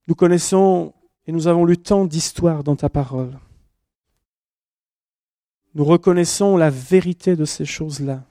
Nous 0.06 0.14
connaissons 0.14 0.92
et 1.26 1.32
nous 1.32 1.46
avons 1.46 1.64
lu 1.64 1.78
tant 1.78 2.04
d'histoires 2.04 2.62
dans 2.62 2.76
ta 2.76 2.90
parole. 2.90 3.38
Nous 5.74 5.84
reconnaissons 5.84 6.58
la 6.58 6.68
vérité 6.68 7.34
de 7.34 7.46
ces 7.46 7.64
choses-là. 7.64 8.22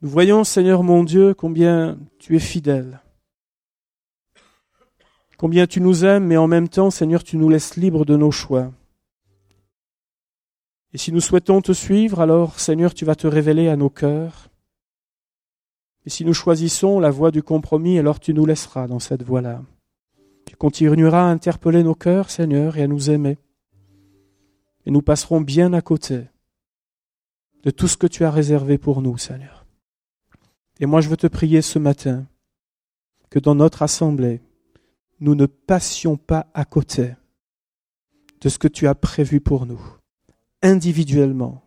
Nous 0.00 0.08
voyons, 0.08 0.42
Seigneur 0.42 0.82
mon 0.82 1.04
Dieu, 1.04 1.34
combien 1.34 1.98
tu 2.18 2.34
es 2.34 2.40
fidèle, 2.40 3.02
combien 5.36 5.66
tu 5.66 5.82
nous 5.82 6.06
aimes, 6.06 6.24
mais 6.24 6.38
en 6.38 6.46
même 6.46 6.70
temps, 6.70 6.90
Seigneur, 6.90 7.22
tu 7.22 7.36
nous 7.36 7.50
laisses 7.50 7.76
libres 7.76 8.06
de 8.06 8.16
nos 8.16 8.30
choix. 8.30 8.72
Et 10.96 10.98
si 10.98 11.12
nous 11.12 11.20
souhaitons 11.20 11.60
te 11.60 11.72
suivre, 11.72 12.20
alors 12.20 12.58
Seigneur, 12.58 12.94
tu 12.94 13.04
vas 13.04 13.14
te 13.14 13.26
révéler 13.26 13.68
à 13.68 13.76
nos 13.76 13.90
cœurs. 13.90 14.48
Et 16.06 16.08
si 16.08 16.24
nous 16.24 16.32
choisissons 16.32 17.00
la 17.00 17.10
voie 17.10 17.30
du 17.30 17.42
compromis, 17.42 17.98
alors 17.98 18.18
tu 18.18 18.32
nous 18.32 18.46
laisseras 18.46 18.86
dans 18.86 18.98
cette 18.98 19.22
voie-là. 19.22 19.62
Tu 20.46 20.56
continueras 20.56 21.20
à 21.20 21.30
interpeller 21.30 21.82
nos 21.82 21.94
cœurs, 21.94 22.30
Seigneur, 22.30 22.78
et 22.78 22.82
à 22.82 22.86
nous 22.86 23.10
aimer. 23.10 23.36
Et 24.86 24.90
nous 24.90 25.02
passerons 25.02 25.42
bien 25.42 25.74
à 25.74 25.82
côté 25.82 26.22
de 27.62 27.70
tout 27.70 27.88
ce 27.88 27.98
que 27.98 28.06
tu 28.06 28.24
as 28.24 28.30
réservé 28.30 28.78
pour 28.78 29.02
nous, 29.02 29.18
Seigneur. 29.18 29.66
Et 30.80 30.86
moi, 30.86 31.02
je 31.02 31.10
veux 31.10 31.18
te 31.18 31.26
prier 31.26 31.60
ce 31.60 31.78
matin 31.78 32.24
que 33.28 33.38
dans 33.38 33.54
notre 33.54 33.82
assemblée, 33.82 34.40
nous 35.20 35.34
ne 35.34 35.44
passions 35.44 36.16
pas 36.16 36.46
à 36.54 36.64
côté 36.64 37.16
de 38.40 38.48
ce 38.48 38.58
que 38.58 38.68
tu 38.68 38.86
as 38.86 38.94
prévu 38.94 39.42
pour 39.42 39.66
nous 39.66 39.96
individuellement, 40.66 41.62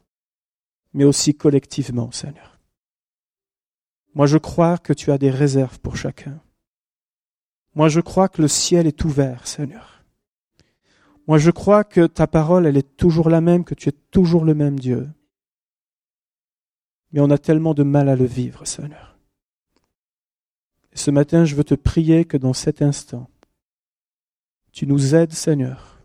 mais 0.93 1.05
aussi 1.05 1.33
collectivement, 1.35 2.11
Seigneur. 2.11 2.59
Moi, 4.13 4.25
je 4.25 4.37
crois 4.37 4.77
que 4.77 4.93
tu 4.93 5.11
as 5.11 5.17
des 5.17 5.29
réserves 5.29 5.79
pour 5.79 5.95
chacun. 5.95 6.41
Moi, 7.75 7.89
je 7.89 8.01
crois 8.01 8.27
que 8.27 8.41
le 8.41 8.47
ciel 8.47 8.87
est 8.87 9.05
ouvert, 9.05 9.47
Seigneur. 9.47 10.03
Moi, 11.27 11.37
je 11.37 11.51
crois 11.51 11.83
que 11.83 12.07
ta 12.07 12.27
parole, 12.27 12.65
elle 12.65 12.77
est 12.77 12.97
toujours 12.97 13.29
la 13.29 13.39
même, 13.39 13.63
que 13.63 13.75
tu 13.75 13.89
es 13.89 13.93
toujours 14.11 14.43
le 14.43 14.55
même 14.55 14.79
Dieu. 14.79 15.09
Mais 17.11 17.21
on 17.21 17.29
a 17.29 17.37
tellement 17.37 17.73
de 17.73 17.83
mal 17.83 18.09
à 18.09 18.15
le 18.15 18.25
vivre, 18.25 18.65
Seigneur. 18.65 19.17
Et 20.91 20.97
ce 20.97 21.11
matin, 21.11 21.45
je 21.45 21.55
veux 21.55 21.63
te 21.63 21.75
prier 21.75 22.25
que 22.25 22.37
dans 22.37 22.53
cet 22.53 22.81
instant, 22.81 23.29
tu 24.71 24.87
nous 24.87 25.15
aides, 25.15 25.33
Seigneur, 25.33 26.01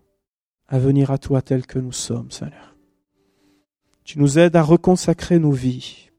à 0.68 0.78
venir 0.78 1.10
à 1.10 1.18
toi 1.18 1.42
tel 1.42 1.66
que 1.66 1.78
nous 1.78 1.92
sommes, 1.92 2.30
Seigneur. 2.30 2.73
Tu 4.04 4.18
nous 4.18 4.38
aides 4.38 4.54
à 4.54 4.62
reconsacrer 4.62 5.38
nos 5.38 5.50
vies. 5.50 6.10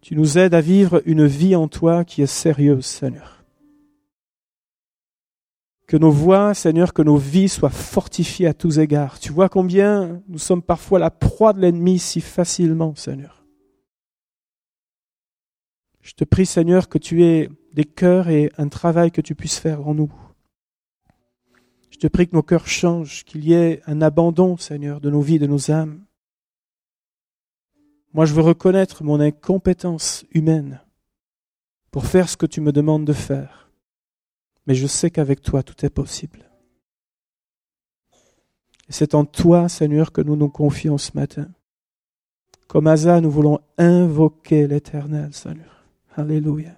Tu 0.00 0.16
nous 0.16 0.38
aides 0.38 0.54
à 0.54 0.60
vivre 0.60 1.02
une 1.06 1.26
vie 1.26 1.54
en 1.54 1.68
toi 1.68 2.04
qui 2.04 2.22
est 2.22 2.26
sérieuse, 2.26 2.86
Seigneur. 2.86 3.44
Que 5.86 5.98
nos 5.98 6.10
voix, 6.10 6.54
Seigneur, 6.54 6.94
que 6.94 7.02
nos 7.02 7.18
vies 7.18 7.50
soient 7.50 7.68
fortifiées 7.68 8.46
à 8.46 8.54
tous 8.54 8.78
égards. 8.78 9.20
Tu 9.20 9.32
vois 9.32 9.50
combien 9.50 10.22
nous 10.28 10.38
sommes 10.38 10.62
parfois 10.62 10.98
la 10.98 11.10
proie 11.10 11.52
de 11.52 11.60
l'ennemi 11.60 11.98
si 11.98 12.22
facilement, 12.22 12.94
Seigneur. 12.94 13.44
Je 16.00 16.12
te 16.12 16.24
prie, 16.24 16.46
Seigneur, 16.46 16.88
que 16.88 16.98
tu 16.98 17.24
aies 17.24 17.50
des 17.72 17.84
cœurs 17.84 18.28
et 18.28 18.50
un 18.56 18.68
travail 18.68 19.10
que 19.10 19.20
tu 19.20 19.34
puisses 19.34 19.58
faire 19.58 19.86
en 19.86 19.94
nous. 19.94 20.12
Je 21.90 21.98
te 21.98 22.06
prie 22.06 22.26
que 22.26 22.36
nos 22.36 22.42
cœurs 22.42 22.66
changent, 22.66 23.24
qu'il 23.24 23.44
y 23.44 23.52
ait 23.52 23.82
un 23.86 24.02
abandon, 24.02 24.56
Seigneur, 24.56 25.00
de 25.00 25.10
nos 25.10 25.20
vies, 25.20 25.38
de 25.38 25.46
nos 25.46 25.70
âmes. 25.70 26.04
Moi, 28.14 28.24
je 28.24 28.32
veux 28.32 28.42
reconnaître 28.42 29.04
mon 29.04 29.20
incompétence 29.20 30.24
humaine 30.32 30.80
pour 31.90 32.06
faire 32.06 32.28
ce 32.28 32.36
que 32.36 32.46
tu 32.46 32.60
me 32.60 32.72
demandes 32.72 33.04
de 33.04 33.12
faire 33.12 33.64
mais 34.66 34.74
je 34.74 34.86
sais 34.86 35.10
qu'avec 35.10 35.42
toi 35.42 35.62
tout 35.62 35.84
est 35.84 35.90
possible. 35.90 36.50
Et 38.88 38.92
c'est 38.92 39.14
en 39.14 39.24
toi, 39.24 39.68
Seigneur, 39.68 40.12
que 40.12 40.20
nous 40.20 40.36
nous 40.36 40.48
confions 40.48 40.98
ce 40.98 41.12
matin. 41.14 41.48
Comme 42.66 42.86
Asa, 42.86 43.20
nous 43.20 43.30
voulons 43.30 43.60
invoquer 43.78 44.66
l'Éternel, 44.66 45.32
Seigneur. 45.32 45.84
Alléluia. 46.16 46.76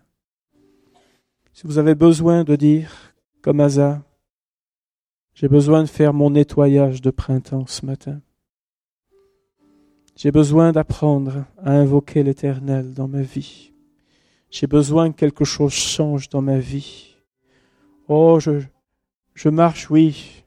Si 1.53 1.66
vous 1.66 1.78
avez 1.78 1.95
besoin 1.95 2.45
de 2.45 2.55
dire, 2.55 3.14
comme 3.43 3.61
Asa, 3.61 4.03
j'ai 5.34 5.49
besoin 5.49 5.82
de 5.82 5.89
faire 5.89 6.12
mon 6.12 6.30
nettoyage 6.30 7.03
de 7.03 7.11
printemps 7.11 7.66
ce 7.66 7.84
matin. 7.84 8.20
J'ai 10.16 10.30
besoin 10.30 10.72
d'apprendre 10.72 11.44
à 11.62 11.72
invoquer 11.72 12.22
l'Éternel 12.22 12.94
dans 12.94 13.06
ma 13.06 13.20
vie. 13.20 13.70
J'ai 14.50 14.66
besoin 14.66 15.12
que 15.12 15.16
quelque 15.16 15.44
chose 15.44 15.74
change 15.74 16.30
dans 16.30 16.40
ma 16.40 16.58
vie. 16.58 17.14
Oh, 18.08 18.40
je, 18.40 18.62
je 19.34 19.50
marche, 19.50 19.90
oui, 19.90 20.44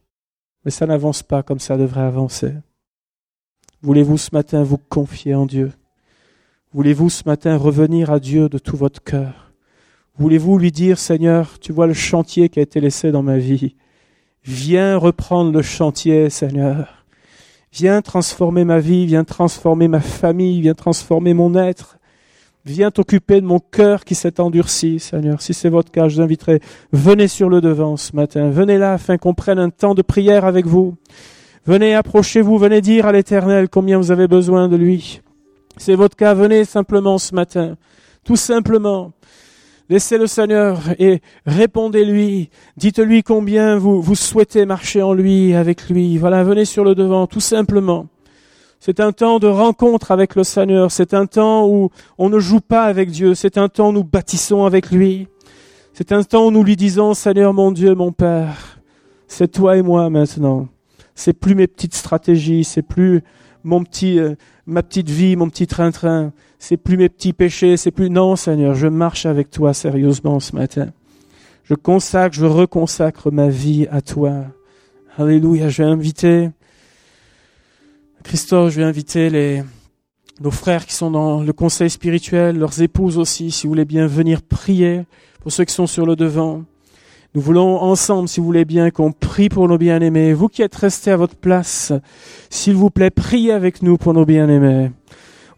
mais 0.66 0.72
ça 0.72 0.88
n'avance 0.88 1.22
pas 1.22 1.44
comme 1.44 1.60
ça 1.60 1.78
devrait 1.78 2.02
avancer. 2.02 2.54
Voulez-vous 3.84 4.18
ce 4.18 4.32
matin 4.34 4.64
vous 4.64 4.80
confier 4.80 5.36
en 5.36 5.46
Dieu? 5.46 5.72
Voulez-vous 6.74 7.12
ce 7.12 7.24
matin 7.28 7.56
revenir 7.56 8.10
à 8.10 8.20
Dieu 8.20 8.50
de 8.50 8.58
tout 8.58 8.76
votre 8.76 9.04
cœur? 9.04 9.54
Voulez-vous 10.18 10.58
lui 10.58 10.72
dire, 10.72 10.98
Seigneur, 10.98 11.60
tu 11.60 11.72
vois 11.72 11.86
le 11.86 11.94
chantier 11.94 12.50
qui 12.50 12.58
a 12.58 12.64
été 12.64 12.82
laissé 12.82 13.12
dans 13.12 13.24
ma 13.24 13.38
vie? 13.38 13.76
Viens 14.44 14.98
reprendre 14.98 15.52
le 15.52 15.62
chantier, 15.62 16.32
Seigneur. 16.32 16.99
Viens 17.72 18.02
transformer 18.02 18.64
ma 18.64 18.80
vie, 18.80 19.06
viens 19.06 19.24
transformer 19.24 19.88
ma 19.88 20.00
famille, 20.00 20.62
viens 20.62 20.74
transformer 20.74 21.34
mon 21.34 21.56
être. 21.56 21.98
Viens 22.66 22.92
t'occuper 22.92 23.40
de 23.42 23.46
mon 23.46 23.60
cœur 23.60 24.04
qui 24.04 24.16
s'est 24.16 24.40
endurci, 24.40 25.00
Seigneur. 25.00 25.42
Si 25.42 25.54
c'est 25.54 25.70
votre 25.70 25.92
cas, 25.92 26.08
je 26.08 26.16
vous 26.16 26.22
inviterai, 26.22 26.60
venez 26.92 27.28
sur 27.28 27.50
le 27.50 27.62
devant 27.62 27.96
ce 27.96 28.16
matin. 28.16 28.50
Venez 28.50 28.78
là 28.78 28.94
afin 28.94 29.18
qu'on 29.18 29.34
prenne 29.34 29.60
un 29.60 29.70
temps 29.70 29.96
de 29.96 30.02
prière 30.02 30.46
avec 30.46 30.66
vous. 30.66 30.96
Venez, 31.66 31.96
approchez-vous, 31.96 32.58
venez 32.58 32.82
dire 32.82 33.06
à 33.06 33.12
l'Éternel 33.12 33.70
combien 33.70 33.98
vous 33.98 34.12
avez 34.12 34.28
besoin 34.28 34.68
de 34.68 34.76
lui. 34.76 35.22
C'est 35.78 35.96
votre 35.96 36.16
cas, 36.16 36.34
venez 36.34 36.66
simplement 36.66 37.18
ce 37.18 37.34
matin. 37.34 37.78
Tout 38.24 38.36
simplement. 38.36 39.14
Laissez 39.90 40.20
le 40.20 40.28
Seigneur 40.28 40.82
et 41.00 41.20
répondez-lui. 41.48 42.52
Dites-lui 42.78 43.24
combien 43.24 43.78
vous, 43.78 44.02
vous 44.02 44.16
souhaitez 44.16 44.66
marcher 44.66 45.02
en 45.02 45.14
lui, 45.14 45.56
avec 45.56 45.90
lui. 45.90 46.20
Voilà, 46.20 46.44
venez 46.44 46.66
sur 46.66 46.84
le 46.84 46.94
devant, 46.94 47.26
tout 47.26 47.40
simplement. 47.40 48.08
C'est 48.80 49.00
un 49.00 49.12
temps 49.12 49.40
de 49.40 49.48
rencontre 49.48 50.12
avec 50.12 50.36
le 50.36 50.44
Seigneur. 50.44 50.92
C'est 50.92 51.16
un 51.16 51.26
temps 51.26 51.68
où 51.68 51.90
on 52.20 52.30
ne 52.30 52.38
joue 52.38 52.62
pas 52.62 52.84
avec 52.84 53.10
Dieu. 53.10 53.34
C'est 53.34 53.58
un 53.58 53.68
temps 53.68 53.90
où 53.90 53.94
nous 53.94 54.04
bâtissons 54.04 54.64
avec 54.66 54.92
lui. 54.92 55.28
C'est 55.94 56.12
un 56.12 56.24
temps 56.24 56.46
où 56.46 56.52
nous 56.52 56.64
lui 56.64 56.76
disons, 56.76 57.16
Seigneur 57.16 57.54
mon 57.54 57.72
Dieu, 57.72 57.94
mon 57.96 58.12
Père, 58.12 58.80
c'est 59.28 59.52
toi 59.52 59.76
et 59.76 59.82
moi 59.82 60.10
maintenant. 60.10 60.70
C'est 61.14 61.34
plus 61.34 61.56
mes 61.56 61.68
petites 61.68 61.96
stratégies, 61.96 62.64
c'est 62.64 62.84
plus 62.84 63.22
mon 63.64 63.84
petit, 63.84 64.18
euh, 64.20 64.36
ma 64.66 64.84
petite 64.84 65.10
vie, 65.10 65.36
mon 65.36 65.50
petit 65.50 65.68
train-train. 65.68 66.32
C'est 66.60 66.78
plus 66.78 66.98
mes 66.98 67.10
petits 67.10 67.34
péchés, 67.34 67.78
c'est 67.78 67.92
plus, 67.92 68.10
non, 68.10 68.36
Seigneur, 68.36 68.76
je 68.76 68.88
marche 68.88 69.26
avec 69.26 69.50
toi 69.50 69.74
sérieusement 69.74 70.40
ce 70.40 70.56
matin. 70.56 70.90
Je 71.64 71.74
consacre, 71.74 72.36
je 72.36 72.46
reconsacre 72.46 73.32
ma 73.32 73.48
vie 73.48 73.88
à 73.90 74.02
toi. 74.02 74.44
Alléluia, 75.18 75.70
je 75.70 75.84
vais 75.84 75.90
inviter 75.90 76.50
Christophe, 78.24 78.74
je 78.74 78.82
vais 78.82 78.86
inviter 78.86 79.30
les, 79.30 79.64
nos 80.42 80.52
frères 80.52 80.86
qui 80.86 80.94
sont 80.94 81.12
dans 81.12 81.42
le 81.42 81.54
conseil 81.54 81.90
spirituel, 81.90 82.58
leurs 82.58 82.82
épouses 82.82 83.18
aussi, 83.18 83.52
si 83.52 83.66
vous 83.66 83.72
voulez 83.72 83.86
bien 83.86 84.08
venir 84.08 84.42
prier 84.42 85.04
pour 85.42 85.52
ceux 85.52 85.64
qui 85.64 85.74
sont 85.74 85.88
sur 85.88 86.06
le 86.06 86.16
devant. 86.16 86.64
Nous 87.36 87.42
voulons 87.42 87.82
ensemble, 87.82 88.28
si 88.28 88.40
vous 88.40 88.46
voulez 88.46 88.66
bien, 88.66 88.90
qu'on 88.90 89.12
prie 89.12 89.50
pour 89.50 89.68
nos 89.68 89.78
bien-aimés. 89.78 90.34
Vous 90.34 90.48
qui 90.50 90.62
êtes 90.62 90.76
restés 90.76 91.12
à 91.12 91.18
votre 91.18 91.36
place, 91.36 91.94
s'il 92.50 92.74
vous 92.74 92.90
plaît, 92.90 93.12
priez 93.12 93.54
avec 93.54 93.82
nous 93.82 93.98
pour 93.98 94.14
nos 94.14 94.26
bien-aimés. 94.26 94.92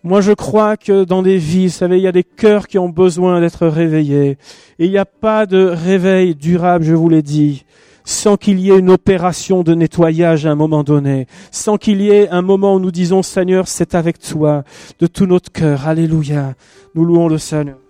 Moi, 0.04 0.22
je 0.22 0.32
crois 0.32 0.78
que 0.78 1.04
dans 1.04 1.22
des 1.22 1.38
vies, 1.38 1.68
vous 1.68 1.74
savez, 1.74 1.98
il 1.98 2.04
y 2.04 2.08
a 2.08 2.12
des 2.12 2.24
cœurs 2.24 2.68
qui 2.68 2.80
ont 2.80 2.90
besoin 2.90 3.40
d'être 3.40 3.68
réveillés. 3.68 4.38
Et 4.80 4.86
il 4.86 4.90
n'y 4.90 4.98
a 4.98 5.06
pas 5.06 5.46
de 5.46 5.64
réveil 5.64 6.34
durable, 6.34 6.84
je 6.84 6.96
vous 6.96 7.08
l'ai 7.08 7.22
dit, 7.22 7.66
sans 8.04 8.36
qu'il 8.36 8.60
y 8.60 8.72
ait 8.72 8.80
une 8.80 8.90
opération 8.90 9.62
de 9.62 9.76
nettoyage 9.76 10.48
à 10.48 10.52
un 10.52 10.56
moment 10.56 10.84
donné, 10.84 11.28
sans 11.52 11.78
qu'il 11.78 12.02
y 12.02 12.10
ait 12.10 12.30
un 12.30 12.42
moment 12.42 12.76
où 12.76 12.80
nous 12.80 12.90
disons 12.90 13.22
Seigneur, 13.22 13.68
c'est 13.68 13.94
avec 13.94 14.18
toi 14.18 14.64
de 15.00 15.06
tout 15.06 15.28
notre 15.28 15.52
cœur. 15.52 15.88
Alléluia. 15.88 16.56
Nous 16.96 17.06
louons 17.06 17.28
le 17.28 17.38
Seigneur. 17.38 17.81